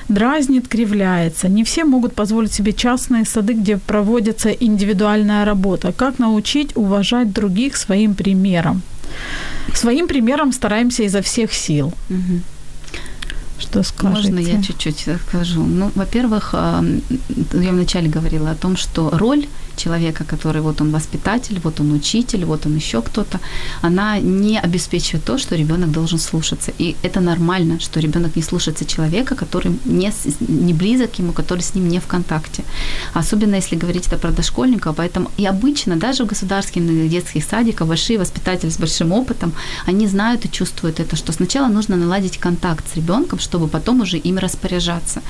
[0.09, 1.49] Дразнит, кривляется.
[1.49, 5.93] Не все могут позволить себе частные сады, где проводится индивидуальная работа.
[5.93, 8.83] Как научить уважать других своим примером?
[9.75, 11.93] Своим примером стараемся изо всех сил.
[12.11, 12.40] Угу.
[13.61, 14.33] Что скажете?
[14.33, 15.62] Можно я чуть-чуть скажу?
[15.62, 19.46] Ну, во-первых, я вначале говорила о том, что роль
[19.81, 23.40] человека, который вот он воспитатель, вот он учитель, вот он еще кто-то,
[23.83, 26.73] она не обеспечивает то, что ребенок должен слушаться.
[26.79, 30.12] И это нормально, что ребенок не слушается человека, который не,
[30.49, 32.62] не близок ему, который с ним не в контакте.
[33.14, 34.97] Особенно если говорить это про дошкольников.
[34.97, 39.53] Поэтому и обычно даже в государственных детских садиках большие воспитатели с большим опытом,
[39.87, 44.19] они знают и чувствуют это, что сначала нужно наладить контакт с ребенком, чтобы потом уже
[44.19, 45.23] им распоряжаться.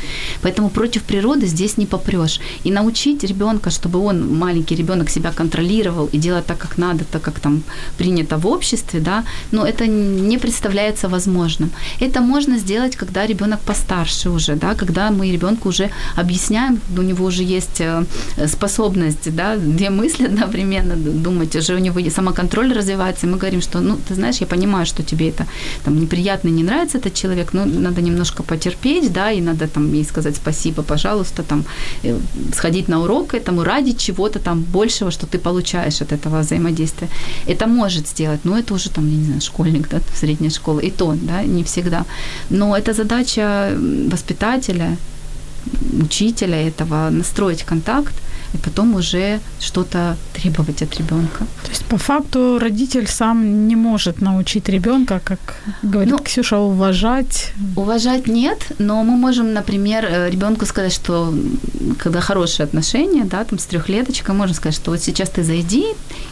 [0.42, 2.40] Поэтому против природы здесь не попрешь.
[2.64, 7.22] И научить ребенка, чтобы он маленький ребенок себя контролировал и делать так, как надо, так,
[7.22, 7.62] как там
[7.98, 11.70] принято в обществе, да, но это не представляется возможным.
[12.00, 17.26] Это можно сделать, когда ребенок постарше уже, да, когда мы ребенку уже объясняем, у него
[17.26, 18.05] уже есть э,
[18.46, 23.81] способность, да, две мысли одновременно думать, уже у него самоконтроль развивается, и мы говорим, что,
[23.81, 25.46] ну, ты знаешь, я понимаю, что тебе это
[25.85, 30.05] там неприятно, не нравится этот человек, но надо немножко потерпеть, да, и надо там ей
[30.05, 31.64] сказать спасибо, пожалуйста, там,
[32.05, 32.18] э,
[32.55, 37.09] сходить на урок этому ради чего-то там большего, что ты получаешь от этого взаимодействия.
[37.48, 40.90] Это может сделать, но это уже там, я не знаю, школьник, да, средняя школа, и
[40.90, 42.04] то, да, не всегда.
[42.50, 43.72] Но это задача
[44.12, 44.96] воспитателя,
[46.02, 48.14] учителя этого, настроить контакт–
[48.54, 51.38] и потом уже что-то требовать от ребенка.
[51.62, 55.38] То есть по факту родитель сам не может научить ребенка, как
[55.83, 57.53] говорит ну, Ксюша, уважать.
[57.76, 61.35] Уважать нет, но мы можем, например, э, ребенку сказать, что
[61.98, 65.85] когда хорошие отношения, да, там с трехлеточкой, можно сказать, что вот сейчас ты зайди,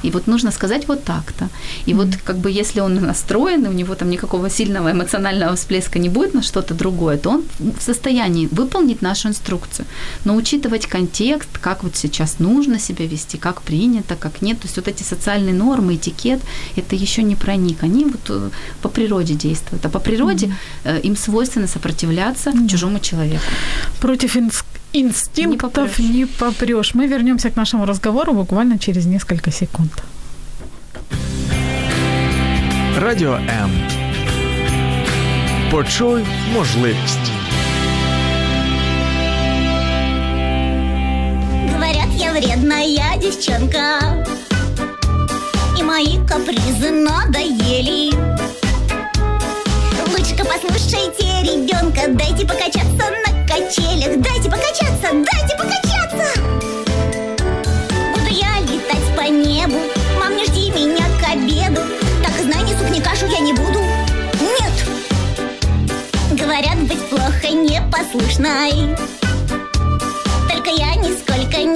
[0.02, 1.48] и вот нужно сказать вот так-то.
[1.86, 1.96] И mm-hmm.
[1.96, 6.34] вот как бы если он настроен, у него там никакого сильного эмоционального всплеска не будет
[6.34, 9.86] на что-то другое, то он в состоянии выполнить нашу инструкцию.
[10.24, 14.60] Но учитывать контекст, как вот сейчас нужно себя вести, как принято, как нет.
[14.60, 16.40] То есть вот эти социальные нормы, этикет,
[16.76, 17.82] это еще не проник.
[17.82, 18.50] Они вот э,
[18.82, 19.86] по природе действуют.
[19.86, 20.46] А по природе
[20.84, 21.06] mm-hmm.
[21.06, 22.68] им свойственно сопротивляться mm-hmm.
[22.68, 23.44] чужому человеку.
[24.00, 26.94] Против инс- инстинктов не попрешь.
[26.94, 29.92] Мы вернемся к нашему разговору буквально через несколько секунд.
[32.96, 33.70] Радіо М.
[35.70, 37.37] Почуй можливість.
[42.38, 44.24] Вредная девчонка.
[45.76, 48.14] И мои капризы надоели.
[50.06, 56.40] Лучше послушайте ребенка Дайте покачаться на качелях Дайте покачаться, дайте покачаться.
[58.14, 59.80] Буду я летать по небу
[60.18, 61.82] Мам, не жди меня к обеду.
[62.22, 63.80] Так и знай, ни суп, ни кашу я не буду.
[64.40, 64.72] Нет.
[66.40, 68.96] Говорят, быть плохо непослушной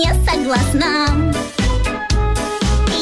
[0.03, 1.33] не согласна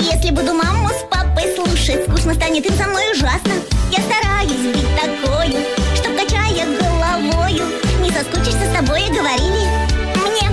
[0.00, 3.54] Если буду маму с папой слушать Скучно станет им со мной ужасно
[3.90, 5.56] Я стараюсь быть такой,
[5.94, 7.64] Чтоб, качая головою
[8.02, 9.66] Не соскучишься с тобой, говорили
[10.16, 10.50] Мне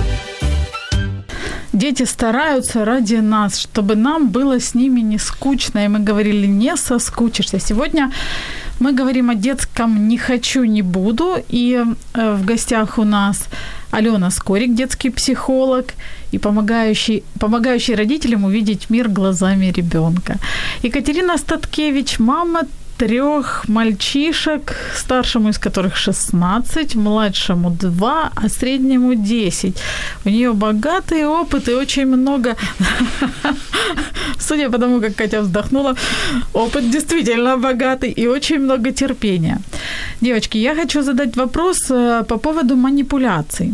[1.72, 5.84] дети стараются ради нас, чтобы нам было с ними не скучно.
[5.84, 7.60] И мы говорили, не соскучишься.
[7.60, 8.10] Сегодня
[8.80, 11.36] мы говорим о детском «не хочу, не буду».
[11.48, 11.84] И
[12.14, 13.46] э, в гостях у нас
[13.92, 15.94] Алена Скорик, детский психолог
[16.32, 20.36] и помогающий, помогающий родителям увидеть мир глазами ребенка.
[20.82, 22.60] Екатерина Статкевич, мама
[22.98, 29.76] трех мальчишек, старшему из которых 16, младшему 2, а среднему 10.
[30.24, 32.56] У нее богатый опыт и очень много,
[34.38, 35.94] судя по тому, как Катя вздохнула,
[36.52, 39.58] опыт действительно богатый и очень много терпения.
[40.20, 43.72] Девочки, я хочу задать вопрос э, по поводу манипуляций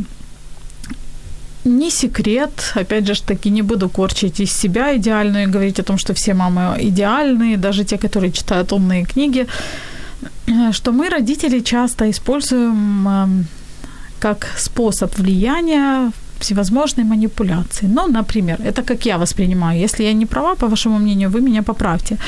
[1.64, 5.98] не секрет, опять же таки не буду корчить из себя идеальную и говорить о том,
[5.98, 9.46] что все мамы идеальные, даже те, которые читают умные книги,
[10.72, 13.46] что мы, родители, часто используем эм,
[14.18, 17.86] как способ влияния всевозможные манипуляции.
[17.86, 19.80] Ну, например, это как я воспринимаю.
[19.80, 22.18] Если я не права, по вашему мнению, вы меня поправьте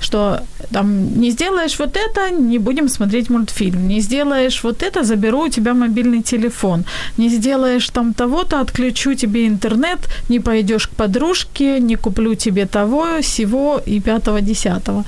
[0.00, 5.42] что там не сделаешь вот это, не будем смотреть мультфильм, не сделаешь вот это, заберу
[5.42, 6.84] у тебя мобильный телефон,
[7.18, 13.20] не сделаешь там того-то, отключу тебе интернет, не пойдешь к подружке, не куплю тебе того,
[13.22, 15.04] сего и пятого, десятого.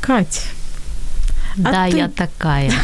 [0.00, 0.46] Кать.
[1.64, 1.96] А да, ты...
[1.96, 2.72] я такая.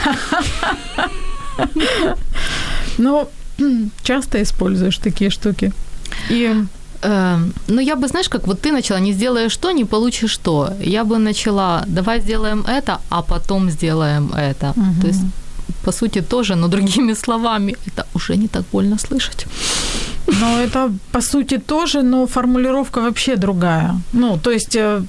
[2.98, 3.28] Ну,
[4.02, 5.72] часто используешь такие штуки.
[6.30, 6.54] И
[7.04, 10.68] Эм, ну, я бы, знаешь, как вот ты начала, не сделаешь то, не получишь то.
[10.80, 14.72] Я бы начала, давай сделаем это, а потом сделаем это.
[14.76, 15.00] Угу.
[15.00, 15.20] То есть,
[15.84, 17.76] по сути, тоже, но другими словами.
[17.86, 19.46] Это уже не так больно слышать.
[20.26, 24.00] Ну, это, по сути, тоже, но формулировка вообще другая.
[24.12, 25.02] Ну, то есть, э,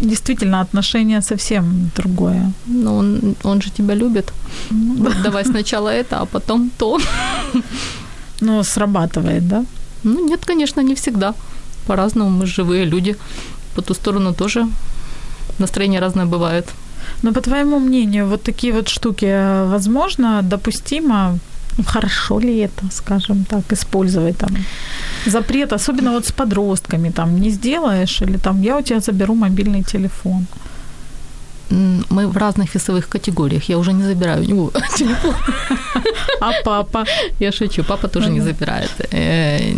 [0.00, 2.52] действительно, отношение совсем другое.
[2.66, 4.32] Ну, он, он же тебя любит.
[4.70, 6.98] Ну, давай сначала это, а потом то.
[8.40, 9.64] Ну, срабатывает, да?
[10.04, 11.34] Ну, нет, конечно, не всегда.
[11.86, 13.16] По-разному мы живые люди.
[13.74, 14.66] По ту сторону тоже
[15.58, 16.66] настроение разное бывает.
[17.22, 21.38] Но по твоему мнению, вот такие вот штуки э, возможно, допустимо?
[21.86, 24.50] Хорошо ли это, скажем так, использовать там
[25.26, 29.84] запрет, особенно вот с подростками, там не сделаешь или там я у тебя заберу мобильный
[29.84, 30.46] телефон?
[31.70, 33.68] Мы в разных весовых категориях.
[33.68, 35.34] Я уже не забираю у него телефон.
[36.40, 37.04] А папа?
[37.40, 38.90] Я шучу, папа тоже не забирает.
[39.12, 39.72] Э,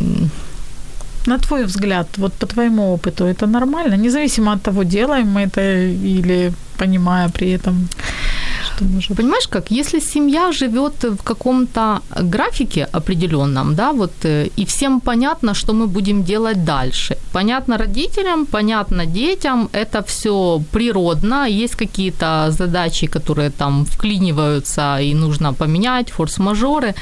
[1.26, 3.96] На твой взгляд, вот по твоему опыту, это нормально?
[3.96, 7.88] Независимо от того, делаем мы это или понимая при этом
[8.80, 9.16] что может...
[9.16, 15.54] Понимаешь как, если семья живет в каком-то графике определенном, да, вот, э, и всем понятно,
[15.54, 17.16] что мы будем делать дальше.
[17.32, 25.52] Понятно родителям, понятно детям, это все природно, есть какие-то задачи, которые там вклиниваются и нужно
[25.52, 26.94] поменять, форс-мажоры.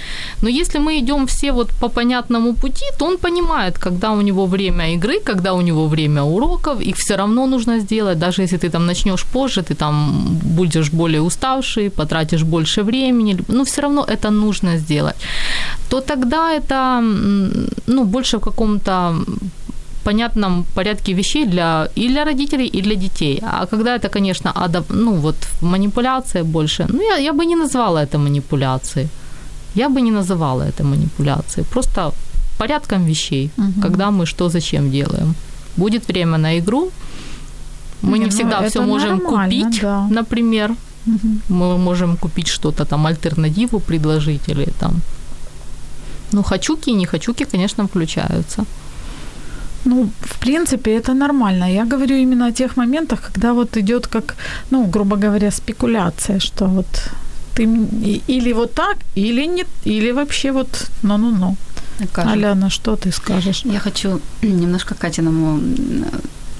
[0.42, 4.46] Но если мы идем все вот по понятному пути, то он понимает, когда у него
[4.46, 8.70] время игры, когда у него время уроков, их все равно нужно сделать, даже если ты
[8.70, 14.04] там начнешь позже, ты там будешь более уставший, хороший, потратишь больше времени, но все равно
[14.04, 15.16] это нужно сделать,
[15.88, 17.02] то тогда это
[17.86, 19.14] ну, больше в каком-то
[20.04, 23.42] понятном порядке вещей для и для родителей, и для детей.
[23.42, 28.02] А когда это, конечно, адап, ну вот манипуляция больше, ну я, я бы не назвала
[28.02, 29.08] это манипуляцией.
[29.76, 31.64] Я бы не называла это манипуляцией.
[31.64, 32.12] Просто
[32.58, 33.82] порядком вещей, угу.
[33.82, 35.34] когда мы что зачем делаем.
[35.76, 36.90] Будет время на игру,
[38.02, 40.06] мы не, не ну, всегда все можем купить, да.
[40.10, 40.74] например.
[41.48, 45.00] Мы можем купить что-то там, альтернативу предложить или там.
[46.32, 48.64] Ну, хочуки и не хочуки, конечно, включаются.
[49.84, 51.64] Ну, в принципе, это нормально.
[51.64, 54.36] Я говорю именно о тех моментах, когда вот идет как,
[54.70, 56.86] ну, грубо говоря, спекуляция, что вот
[57.54, 57.64] ты
[58.28, 61.56] или вот так, или нет, или вообще вот ну-ну-ну.
[62.14, 63.64] Аляна, что ты скажешь?
[63.64, 65.60] Я хочу немножко Катиному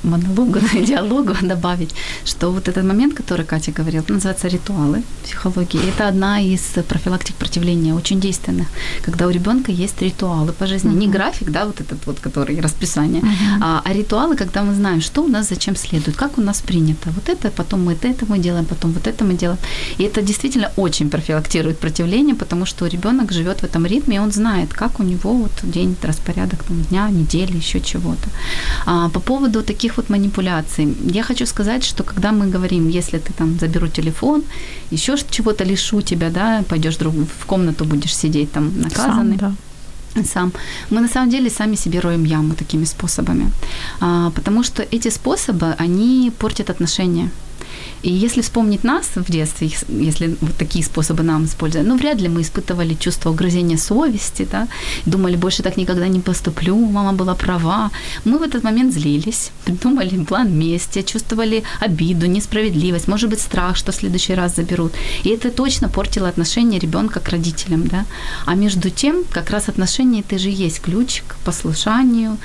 [0.03, 5.81] монологу, диалогу добавить, что вот этот момент, который Катя говорила, называется ритуалы психологии.
[5.89, 8.67] Это одна из профилактик противления, очень действенных,
[9.05, 10.91] когда у ребенка есть ритуалы по жизни.
[10.91, 10.99] Uh-huh.
[10.99, 13.63] Не график, да, вот этот вот, который расписание, uh-huh.
[13.63, 17.11] а, а ритуалы, когда мы знаем, что у нас зачем следует, как у нас принято.
[17.11, 19.59] Вот это, потом мы это мы делаем, потом вот это мы делаем.
[19.99, 24.33] И это действительно очень профилактирует противление, потому что ребенок живет в этом ритме, и он
[24.33, 28.29] знает, как у него вот день, распорядок там, дня, недели, еще чего-то.
[28.87, 30.95] А, по поводу таких таких вот манипуляций.
[31.15, 34.43] Я хочу сказать, что когда мы говорим, если ты там заберу телефон,
[34.93, 39.39] еще чего-то лишу тебя, да, пойдешь друг в комнату будешь сидеть там наказанный.
[39.39, 39.57] Сам,
[40.15, 40.53] да сам.
[40.91, 43.51] Мы на самом деле сами себе роем яму такими способами.
[44.01, 47.31] А, потому что эти способы, они портят отношения.
[48.03, 52.21] И если вспомнить нас в детстве, ес- если вот такие способы нам использовать, ну, вряд
[52.21, 54.69] ли мы испытывали чувство угрызения совести, да,
[55.07, 57.91] думали, больше так никогда не поступлю, мама была права.
[58.25, 63.93] Мы в этот момент злились, придумали план мести, чувствовали обиду, несправедливость, может быть, страх, что
[63.93, 64.93] в следующий раз заберут.
[65.25, 68.05] И это точно портило отношение ребенка к родителям, да.
[68.47, 72.37] А между тем, как раз отношения это же есть ключ к послушанию,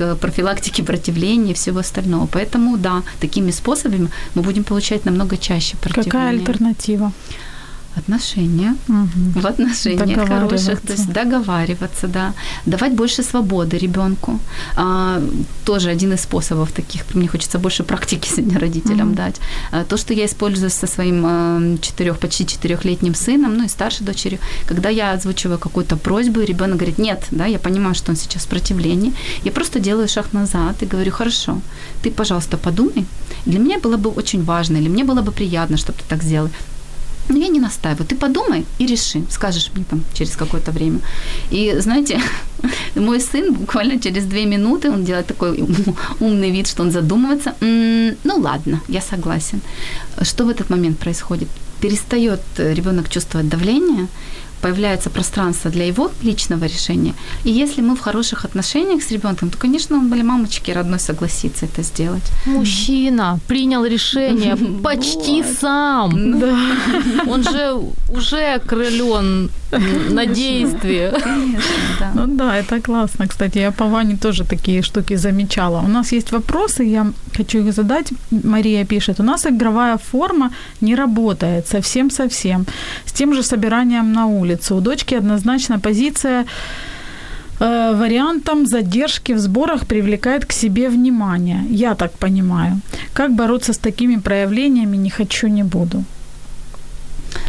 [0.00, 2.26] к профилактике противления и всего остального.
[2.26, 6.10] Поэтому, да, такими способами мы будем получать намного чаще противление.
[6.10, 7.12] Какая альтернатива?
[7.96, 8.76] Отношения.
[8.88, 9.32] Мгм.
[9.34, 12.32] В отношениях хороших, то есть договариваться, да,
[12.66, 14.38] давать больше свободы ребенку.
[14.76, 15.20] А,
[15.64, 17.02] тоже один из способов таких.
[17.14, 19.14] Мне хочется больше практики сегодня родителям Мгм.
[19.14, 19.40] дать.
[19.72, 24.38] А, то, что я использую со своим четырех, почти четырехлетним сыном, ну и старшей дочерью,
[24.66, 28.42] когда я озвучиваю какую-то просьбу, и ребенок говорит, нет, да, я понимаю, что он сейчас
[28.42, 29.12] в сопротивлении,
[29.44, 31.60] я просто делаю шаг назад и говорю, хорошо,
[32.02, 33.04] ты, пожалуйста, подумай.
[33.46, 36.50] Для меня было бы очень важно, или мне было бы приятно, чтобы ты так сделал.
[37.30, 38.04] Но я не настаиваю.
[38.06, 39.22] Ты подумай и реши.
[39.30, 40.98] Скажешь мне там через какое-то время.
[41.52, 42.20] И знаете,
[42.96, 47.54] мой сын буквально через две минуты, он делает такой ум- умный вид, что он задумывается.
[47.60, 49.60] «М, ну ладно, я согласен.
[50.22, 51.48] Что в этот момент происходит?
[51.80, 54.06] Перестает ребенок чувствовать давление,
[54.60, 57.14] появляется пространство для его личного решения.
[57.44, 61.66] И если мы в хороших отношениях с ребенком, то, конечно, он, были мамочки родной согласится
[61.66, 62.22] это сделать.
[62.46, 66.40] Мужчина принял решение почти сам.
[66.40, 66.56] Да.
[67.26, 67.76] Он же
[68.08, 69.50] уже крылен
[70.10, 71.10] на действие.
[71.10, 71.60] Конечно,
[72.00, 72.10] да.
[72.14, 73.26] Ну да, это классно.
[73.26, 75.80] Кстати, я по Ване тоже такие штуки замечала.
[75.80, 78.12] У нас есть вопросы, я хочу их задать.
[78.30, 80.50] Мария пишет, у нас игровая форма
[80.80, 82.66] не работает совсем-совсем.
[83.06, 84.76] С тем же собиранием на улицу.
[84.76, 86.44] У дочки однозначно позиция
[87.60, 91.64] э, вариантом задержки в сборах привлекает к себе внимание.
[91.70, 92.80] Я так понимаю.
[93.12, 96.04] Как бороться с такими проявлениями, не хочу, не буду.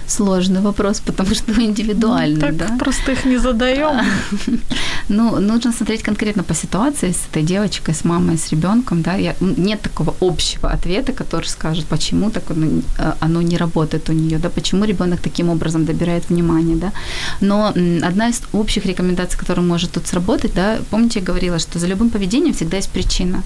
[0.07, 2.77] Сложный вопрос, потому что индивидуальный, так да.
[2.77, 4.05] простых не задаем.
[5.09, 9.15] Ну, нужно смотреть конкретно по ситуации с этой девочкой, с мамой, с ребенком, да.
[9.15, 14.13] Я, нет такого общего ответа, который скажет, почему так оно, э, оно не работает у
[14.13, 16.91] нее, да, почему ребенок таким образом добирает внимание, да.
[17.41, 17.73] Но
[18.07, 22.09] одна из общих рекомендаций, которая может тут сработать, да, помните, я говорила, что за любым
[22.09, 23.43] поведением всегда есть причина.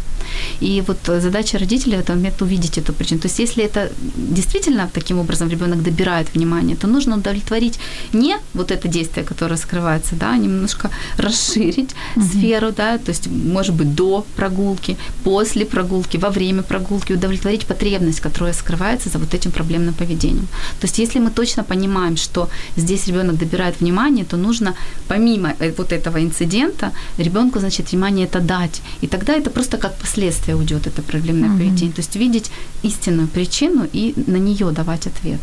[0.61, 3.21] И вот задача родителей в этом момент увидеть эту причину.
[3.21, 7.79] То есть, если это действительно таким образом ребенок добирает внимание, то нужно удовлетворить
[8.13, 13.75] не вот это действие, которое скрывается, да, а немножко расширить сферу, да, то есть, может
[13.75, 19.51] быть, до прогулки, после прогулки, во время прогулки, удовлетворить потребность, которая скрывается за вот этим
[19.51, 20.47] проблемным поведением.
[20.79, 24.75] То есть, если мы точно понимаем, что здесь ребенок добирает внимание, то нужно
[25.07, 28.81] помимо э, вот этого инцидента ребенку, значит, внимание это дать.
[29.01, 31.93] И тогда это просто как последствие уйдет это проблемное поведение.
[31.93, 32.51] То есть видеть
[32.83, 35.39] истинную причину и на нее давать ответ.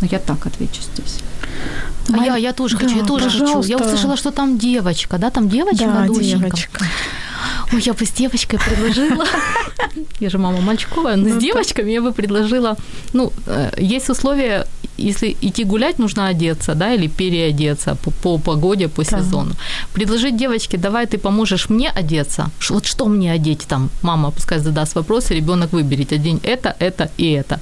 [0.00, 1.18] Ну, я так отвечу здесь.
[2.12, 3.44] А я, я тоже хочу, я Да, тоже хочу.
[3.44, 3.84] Я пожалуйста.
[3.86, 6.84] услышала, что там девочка, да, там девочка Да, девочка.
[7.72, 9.24] Ой, я бы с девочкой предложила.
[10.20, 11.42] Я же мама мальчиковая, но Ну, с так.
[11.42, 12.76] девочками я бы предложила.
[13.12, 14.66] Ну, э, есть условия,
[14.98, 19.54] если идти гулять, нужно одеться, да, или переодеться по, по погоде, по сезону.
[19.94, 22.50] Предложить девочке, давай ты поможешь мне одеться.
[22.70, 23.88] Вот что мне одеть там?
[24.02, 26.12] Мама пускай задаст вопрос, и ребенок выберет.
[26.12, 27.60] Одень это, это и это.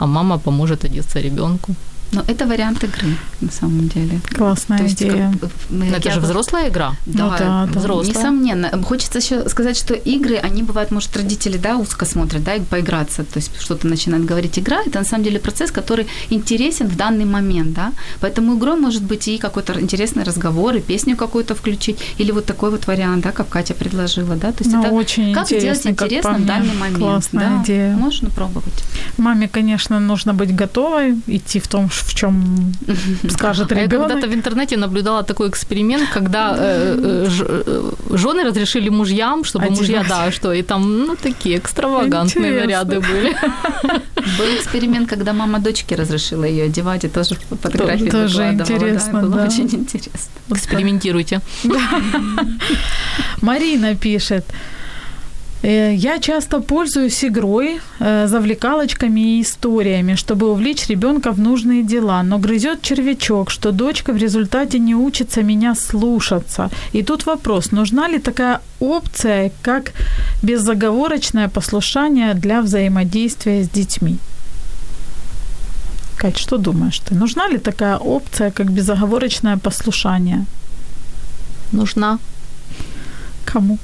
[0.00, 1.74] А мама поможет одеться ребенку.
[2.12, 3.08] Но это вариант игры,
[3.40, 4.20] на самом деле.
[4.34, 5.32] Классная То есть, идея.
[5.40, 6.94] как мы- Но это же взрослая игра.
[7.06, 7.78] Да, Ну да, да.
[7.80, 8.14] Взрослая.
[8.16, 8.82] Несомненно.
[8.82, 13.24] Хочется еще сказать, что игры, они бывают, может, родители, да, узко смотрят, да, и поиграться,
[13.24, 14.58] то есть что-то начинают говорить.
[14.58, 19.02] Игра– это на самом деле процесс, который интересен в данный момент, да, поэтому игрой может
[19.02, 23.32] быть и какой-то интересный разговор, и песню какую-то включить, или вот такой вот вариант, да,
[23.32, 26.98] как Катя предложила, да, то есть Ну, это очень как сделать интересно, в данный момент,
[26.98, 27.96] Классная да, идея.
[27.96, 28.82] можно пробовать.
[29.18, 32.72] Маме, конечно, нужно быть готовой идти в том, в чем
[33.28, 34.08] скажет А я ребенок.
[34.08, 37.28] когда-то в интернете наблюдала такой эксперимент, когда э, э,
[37.66, 40.08] э, жены разрешили мужьям, чтобы мужья, Одевать.
[40.08, 42.66] да, что, и там, ну, такие экстравагантные Интересно.
[42.66, 43.36] наряды были.
[44.38, 49.36] Был эксперимент, когда мама дочке разрешила ее одевать, и тоже фотографии тоже интересно, да, было
[49.36, 49.44] да.
[49.46, 50.30] очень интересно.
[50.50, 51.40] Экспериментируйте.
[53.40, 54.44] Марина пишет.
[55.62, 62.22] «Э, Я часто пользуюсь игрой, э, завлекалочками и историями, чтобы увлечь ребенка в нужные дела,
[62.22, 66.70] но грызет червячок, что дочка в результате не учится меня слушаться.
[66.94, 69.92] И тут вопрос, нужна ли такая опция, как
[70.42, 74.18] безоговорочное послушание для взаимодействия с детьми?
[76.16, 77.14] Кать, что думаешь ты?
[77.14, 80.44] Нужна ли такая опция, как безоговорочное послушание?
[81.72, 82.18] Нужна.
[83.44, 83.78] Кому?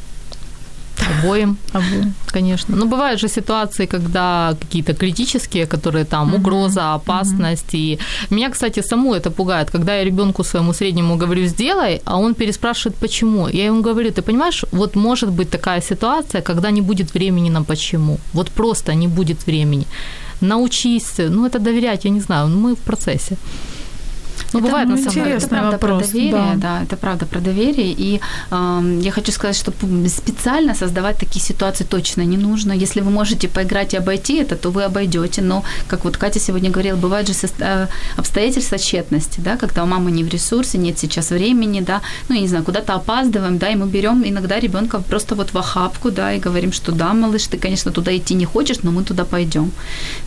[1.11, 2.15] Обоим, Обоим.
[2.33, 2.77] конечно.
[2.77, 7.75] Но бывают же ситуации, когда какие-то критические, которые там угроза, опасность.
[7.75, 7.99] И
[8.31, 12.97] меня, кстати, саму это пугает, когда я ребенку своему среднему говорю «сделай», а он переспрашивает
[12.97, 13.49] «почему?».
[13.49, 17.63] Я ему говорю, ты понимаешь, вот может быть такая ситуация, когда не будет времени на
[17.63, 18.19] «почему».
[18.33, 19.87] Вот просто не будет времени.
[20.41, 23.37] Научись, ну это доверять, я не знаю, мы в процессе.
[24.55, 25.27] Ну, это, бывает, на это самом деле.
[25.27, 26.55] интересный правда вопрос, про доверие, да.
[26.57, 26.83] да.
[26.83, 27.93] это правда про доверие.
[27.93, 29.73] И эм, я хочу сказать, что
[30.09, 32.73] специально создавать такие ситуации точно не нужно.
[32.73, 35.43] Если вы можете поиграть и обойти это, то вы обойдете.
[35.43, 37.87] Но, как вот Катя сегодня говорила, бывают же э,
[38.17, 42.41] обстоятельства тщетности, да, когда у мамы не в ресурсе, нет сейчас времени, да, ну, я
[42.41, 46.33] не знаю, куда-то опаздываем, да, и мы берем иногда ребенка просто вот в охапку, да,
[46.33, 49.71] и говорим, что да, малыш, ты, конечно, туда идти не хочешь, но мы туда пойдем,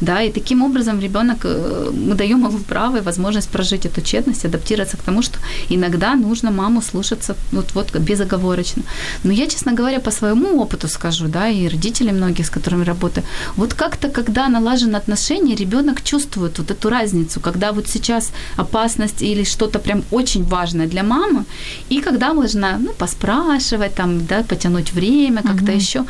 [0.02, 4.17] да, и таким образом ребенок, э, мы даем ему право и возможность прожить эту тщетность,
[4.48, 5.40] адаптироваться к тому, что
[5.70, 8.84] иногда нужно маму слушаться вот, вот безоговорочно.
[9.24, 13.26] Но я, честно говоря, по своему опыту скажу, да, и родители многие, с которыми работаю,
[13.56, 19.44] вот как-то, когда налажены отношения, ребенок чувствует вот эту разницу, когда вот сейчас опасность или
[19.44, 21.46] что-то прям очень важное для мамы,
[21.90, 26.06] и когда можно, ну, поспрашивать, там, да, потянуть время как-то еще.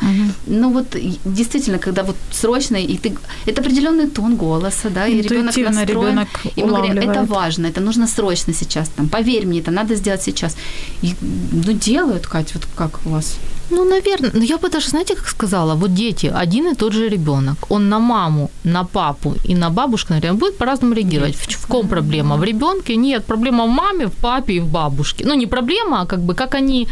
[0.46, 5.56] Ну, вот действительно, когда вот срочно, и ты, это определенный тон голоса, да, и ребенок
[5.56, 9.70] настроен, ребенок и мы говорим, это важно, это нужно срочно сейчас, там, поверь мне, это
[9.70, 10.56] надо сделать сейчас.
[11.02, 13.36] И, ну, делают, Кать, вот как у вас?
[13.70, 14.30] Ну, наверное.
[14.34, 17.88] Но я бы даже, знаете, как сказала, вот дети, один и тот же ребенок, он
[17.88, 21.36] на маму, на папу и на бабушку, наверное, будет по-разному реагировать.
[21.36, 22.36] В, в ком проблема?
[22.36, 22.96] В ребенке?
[22.96, 25.24] Нет, проблема в маме, в папе и в бабушке.
[25.26, 26.88] Ну, не проблема, а как бы как они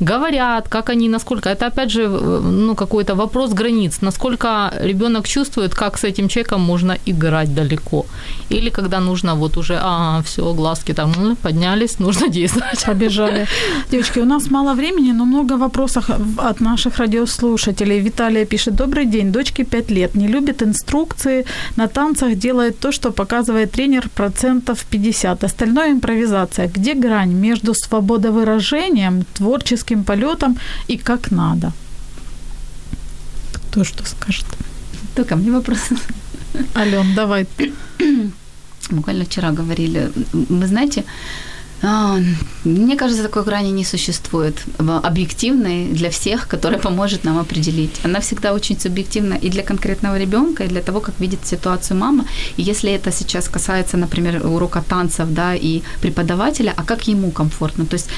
[0.00, 1.48] говорят, как они, насколько...
[1.48, 4.02] Это, опять же, э, ну, какой-то вопрос границ.
[4.02, 8.06] Насколько ребенок чувствует, как с этим человеком можно играть далеко.
[8.50, 12.84] Или когда нужно вот уже, а, все, глазки там поднялись, нужно действовать.
[12.86, 13.46] Побежали.
[13.90, 18.00] Девочки, у нас мало времени, но много вопросов от наших радиослушателей.
[18.00, 21.44] Виталия пишет, добрый день, дочке 5 лет, не любит инструкции,
[21.76, 26.68] на танцах делает то, что показывает тренер процентов 50, остальное импровизация.
[26.68, 30.56] Где грань между свободовыражением, творческим полетом
[30.88, 31.72] и как надо?
[33.52, 34.46] Кто что скажет?
[35.14, 35.90] Только мне вопрос.
[36.76, 37.46] Ален, давай.
[38.90, 40.10] Буквально вчера говорили.
[40.32, 41.04] Вы знаете,
[41.80, 48.00] мне кажется, такой грани не существует объективной для всех, которая поможет нам определить.
[48.04, 52.24] Она всегда очень субъективна и для конкретного ребенка, и для того, как видит ситуацию мама.
[52.56, 57.86] И если это сейчас касается, например, урока танцев, да, и преподавателя, а как ему комфортно?
[57.86, 58.08] То есть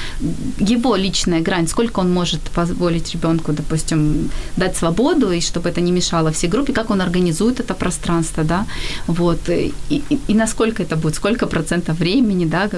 [0.59, 5.91] его личная грань, сколько он может позволить ребенку, допустим, дать свободу, и чтобы это не
[5.91, 8.65] мешало всей группе, как он организует это пространство, да,
[9.07, 12.69] вот, и, и, и насколько это будет, сколько процентов времени, да,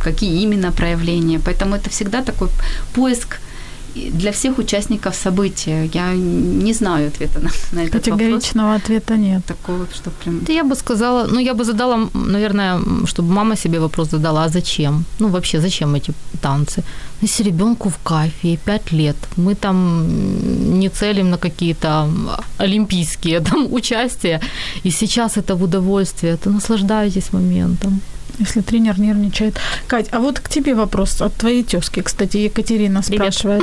[0.00, 1.38] какие именно проявления.
[1.38, 2.48] Поэтому это всегда такой
[2.94, 3.40] поиск
[4.12, 5.90] для всех участников события.
[5.94, 8.18] Я не знаю ответа на, на этот вопрос.
[8.18, 9.44] Категоричного ответа нет.
[9.44, 10.40] Такого, что прям...
[10.44, 14.48] Да я бы сказала, ну я бы задала, наверное, чтобы мама себе вопрос задала, а
[14.48, 15.04] зачем?
[15.20, 16.82] Ну вообще, зачем эти танцы?
[17.22, 22.08] Если ребенку в кайфе, ей 5 лет, мы там не целим на какие-то
[22.58, 24.40] олимпийские там участия,
[24.84, 28.00] и сейчас это в удовольствие, то наслаждайтесь моментом.
[28.38, 29.60] Если тренер нервничает.
[29.86, 33.62] Кать, а вот к тебе вопрос от твоей тезки, кстати, Екатерина спрашивает.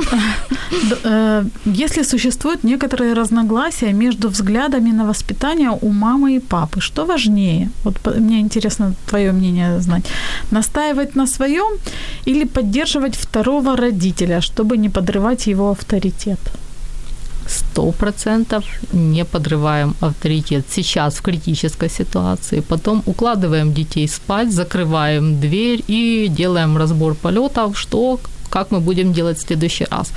[1.04, 7.70] Э, Если существуют некоторые разногласия между взглядами на воспитание у мамы и папы, что важнее?
[7.84, 10.04] Вот мне интересно твое мнение знать.
[10.50, 11.78] Настаивать на своем
[12.26, 16.38] или поддерживать второго родителя, чтобы не подрывать его авторитет?
[17.48, 20.64] Сто процентов не подрываем авторитет.
[20.70, 22.60] Сейчас в критической ситуации.
[22.60, 28.18] Потом укладываем детей спать, закрываем дверь и делаем разбор полетов, что,
[28.50, 30.12] как мы будем делать в следующий раз.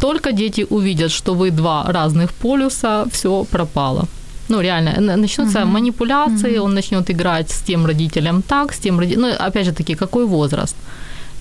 [0.00, 4.06] Только дети увидят, что вы два разных полюса, все пропало.
[4.48, 9.22] Ну, реально, начнутся манипуляции, он начнет играть с тем родителем так, с тем родителем.
[9.22, 10.76] Ну, опять же таки, какой возраст?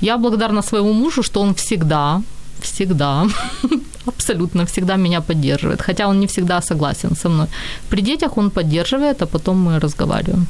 [0.02, 2.22] Я благодарна своему мужу, что он всегда,
[2.62, 3.28] всегда,
[4.06, 7.48] абсолютно всегда меня поддерживает, хотя он не всегда согласен со мной.
[7.90, 10.48] При детях он поддерживает, а потом мы разговариваем.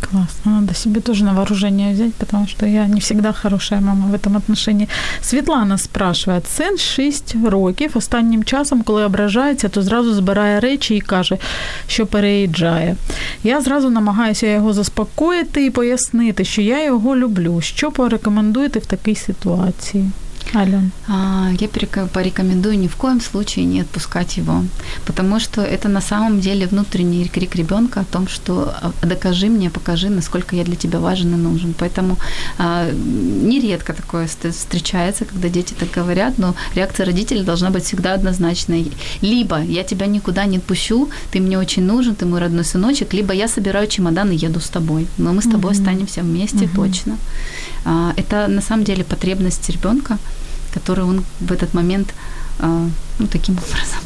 [0.00, 0.60] Классно.
[0.60, 4.36] Надо себе тоже на вооружение взять, потому что я не всегда хорошая мама в этом
[4.36, 4.88] отношении.
[5.22, 11.38] Світлана спрашиває, син 6 років, останнім часом, коли ображається, то зразу збирає речі і каже,
[11.86, 12.96] що переїжджає.
[13.44, 17.60] Я зразу намагаюся його заспокоїти і пояснити, що я його люблю.
[17.60, 20.10] Що порекомендуєте в такій ситуації?
[20.54, 20.90] Ален.
[21.08, 21.68] А, Я
[22.12, 24.64] порекомендую ни в коем случае не отпускать его,
[25.06, 29.70] потому что это на самом деле внутренний крик ребенка о том, что а, докажи мне,
[29.70, 31.72] покажи, насколько я для тебя важен и нужен.
[31.78, 32.16] Поэтому
[32.58, 38.14] а, нередко такое ст- встречается, когда дети так говорят, но реакция родителей должна быть всегда
[38.14, 38.90] однозначной.
[39.22, 43.32] Либо я тебя никуда не отпущу, ты мне очень нужен, ты мой родной сыночек, либо
[43.32, 47.16] я собираю чемодан и еду с тобой, но мы с тобой останемся вместе точно.
[47.84, 50.18] А, Это на самом деле потребность ребенка,
[50.74, 52.14] который он в этот момент
[53.18, 54.00] ну, таким образом.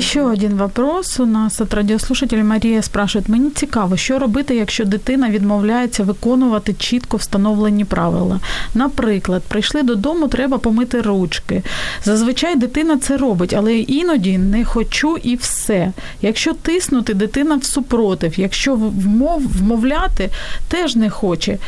[0.00, 5.30] Ще один вопрос у нас від радіослушателя Марія спрашує: мені цікаво, що робити, якщо дитина
[5.30, 8.40] відмовляється виконувати чітко встановлені правила.
[8.74, 11.62] Наприклад, прийшли додому, треба помити ручки.
[12.04, 15.92] Зазвичай дитина це робить, але іноді не хочу і все.
[16.22, 18.40] Якщо тиснути, дитина в супротив.
[18.40, 20.30] Якщо вмов, вмовляти,
[20.68, 21.58] теж не хоче.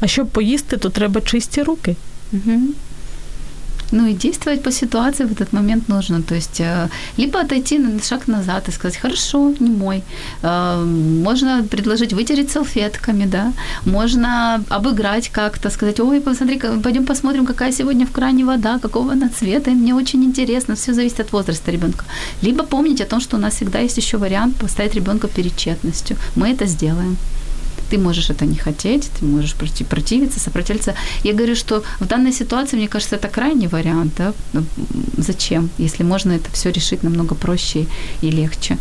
[0.00, 1.96] А щоб поїсти, то треба чисті руки.
[2.32, 2.74] Мгм.
[3.92, 6.22] Ну и действовать по ситуации в этот момент нужно.
[6.22, 6.88] То есть э,
[7.18, 10.02] либо отойти на шаг назад и сказать, хорошо, не мой.
[10.42, 13.52] Э, Можно предложить вытереть салфетками, да.
[13.86, 19.28] Можно обыграть как-то, сказать, ой, посмотри, пойдем посмотрим, какая сегодня в кране вода, какого она
[19.28, 20.74] цвета, и мне очень интересно.
[20.74, 22.04] Все зависит от возраста ребенка.
[22.42, 26.16] Либо помнить о том, что у нас всегда есть еще вариант поставить ребенка перед честностью.
[26.36, 27.16] Мы это сделаем
[27.92, 30.94] ты можешь это не хотеть, ты можешь проти- противиться, сопротивляться.
[31.24, 34.14] Я говорю, что в данной ситуации, мне кажется, это крайний вариант.
[34.16, 34.32] Да?
[35.18, 37.86] Зачем, если можно это все решить намного проще
[38.22, 38.78] и легче.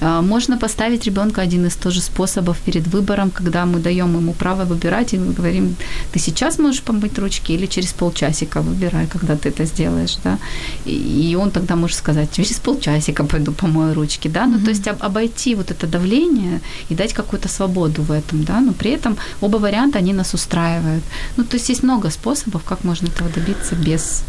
[0.00, 4.64] А, Можно поставить ребенка один из тоже способов перед выбором, когда мы даем ему право
[4.64, 5.76] выбирать и мы говорим,
[6.12, 10.38] ты сейчас можешь помыть ручки или через полчасика выбирай, когда ты это сделаешь, да.
[10.84, 14.46] И он тогда может сказать, через полчасика пойду помою ручки, да.
[14.46, 18.60] Ну, то есть об- обойти вот это давление и дать какую-то свободу в этом, да.
[18.60, 21.04] Но при этом оба варианта, они нас устраивают.
[21.36, 24.22] Ну, то есть есть много способов, как можно этого добиться без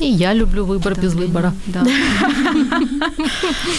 [0.00, 1.52] И я люблю выбор без выбора.
[1.66, 1.82] Да.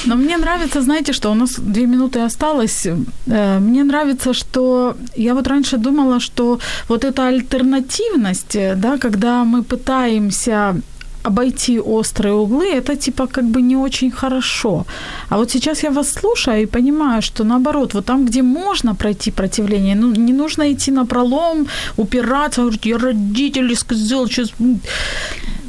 [0.06, 2.88] Но мне нравится, знаете, что у нас две минуты осталось.
[3.28, 6.60] Э, Мне нравится, что я вот раньше думала, что
[6.90, 10.76] вот эта альтернативность, э, да, когда мы пытаемся
[11.24, 14.86] обойти острые углы, это типа как бы не очень хорошо.
[15.30, 19.32] А вот сейчас я вас слушаю и понимаю, что наоборот, вот там, где можно пройти
[19.32, 24.54] противление, ну, не нужно идти на пролом, упираться, говорить, я родители сказал, сейчас...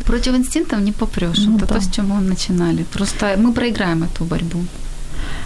[0.06, 1.46] Против инстинктов не попрешь.
[1.46, 1.74] Ну это да.
[1.74, 2.84] то, с чего мы начинали.
[2.92, 4.64] Просто мы проиграем эту борьбу.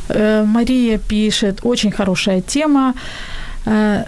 [0.09, 2.95] Э, Мария пишет, очень хорошая тема.
[3.67, 4.05] Э,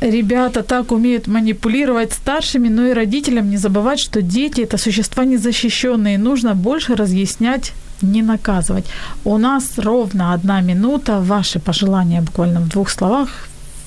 [0.00, 6.18] Ребята так умеют манипулировать старшими, но и родителям не забывать, что дети это существа незащищенные.
[6.18, 7.72] Нужно больше разъяснять,
[8.02, 8.84] не наказывать.
[9.24, 11.20] У нас ровно одна минута.
[11.20, 13.28] Ваши пожелания буквально в двух словах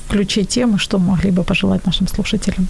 [0.09, 2.67] ключе темы, что могли бы пожелать нашим слушателям.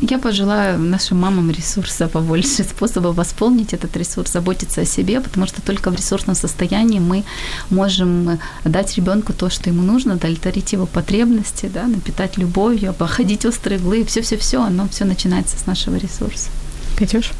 [0.00, 5.60] Я пожелаю нашим мамам ресурса побольше, способов восполнить этот ресурс, заботиться о себе, потому что
[5.60, 7.24] только в ресурсном состоянии мы
[7.70, 13.80] можем дать ребенку то, что ему нужно, удовлетворить его потребности, да, напитать любовью, обходить острые
[13.80, 16.50] углы, все-все-все, оно все начинается с нашего ресурса.
[16.96, 17.32] Катюш?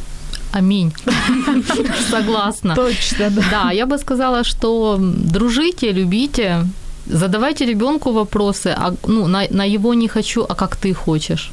[0.53, 0.93] Аминь.
[2.11, 2.75] Согласна.
[2.75, 3.43] Точно, да.
[3.51, 6.67] Да, я бы сказала, что дружите, любите,
[7.07, 11.53] задавайте ребенку вопросы, а, ну, на, на его не хочу, а как ты хочешь.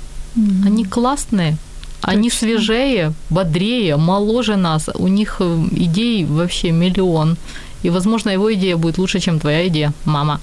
[0.66, 1.58] Они классные,
[2.02, 2.48] они Точно.
[2.48, 7.38] свежее, бодрее, моложе нас, у них э, идей вообще миллион.
[7.86, 10.40] И, возможно, его идея будет лучше, чем твоя идея, мама.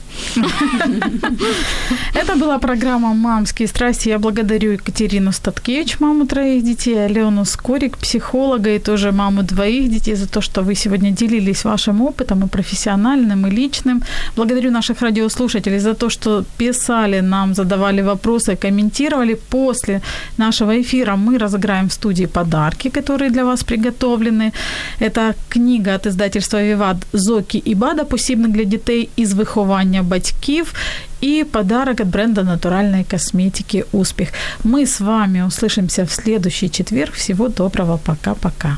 [2.15, 4.11] Это была программа «Мамские страсти».
[4.11, 10.15] Я благодарю Екатерину Статкевич, маму троих детей, Алену Скорик, психолога и тоже маму двоих детей
[10.15, 14.03] за то, что вы сегодня делились вашим опытом и профессиональным, и личным.
[14.37, 19.35] Благодарю наших радиослушателей за то, что писали нам, задавали вопросы, комментировали.
[19.51, 20.01] После
[20.39, 24.53] нашего эфира мы разыграем в студии подарки, которые для вас приготовлены.
[25.01, 26.97] Это книга от издательства «Виват»
[27.32, 28.04] «Зокі і Бада.
[28.04, 30.74] Посібник для дітей із виховання батьків»
[31.24, 34.30] и подарок от бренда натуральной косметики «Успех».
[34.64, 37.14] Мы с вами услышимся в следующий четверг.
[37.14, 37.98] Всего доброго.
[37.98, 38.78] Пока-пока.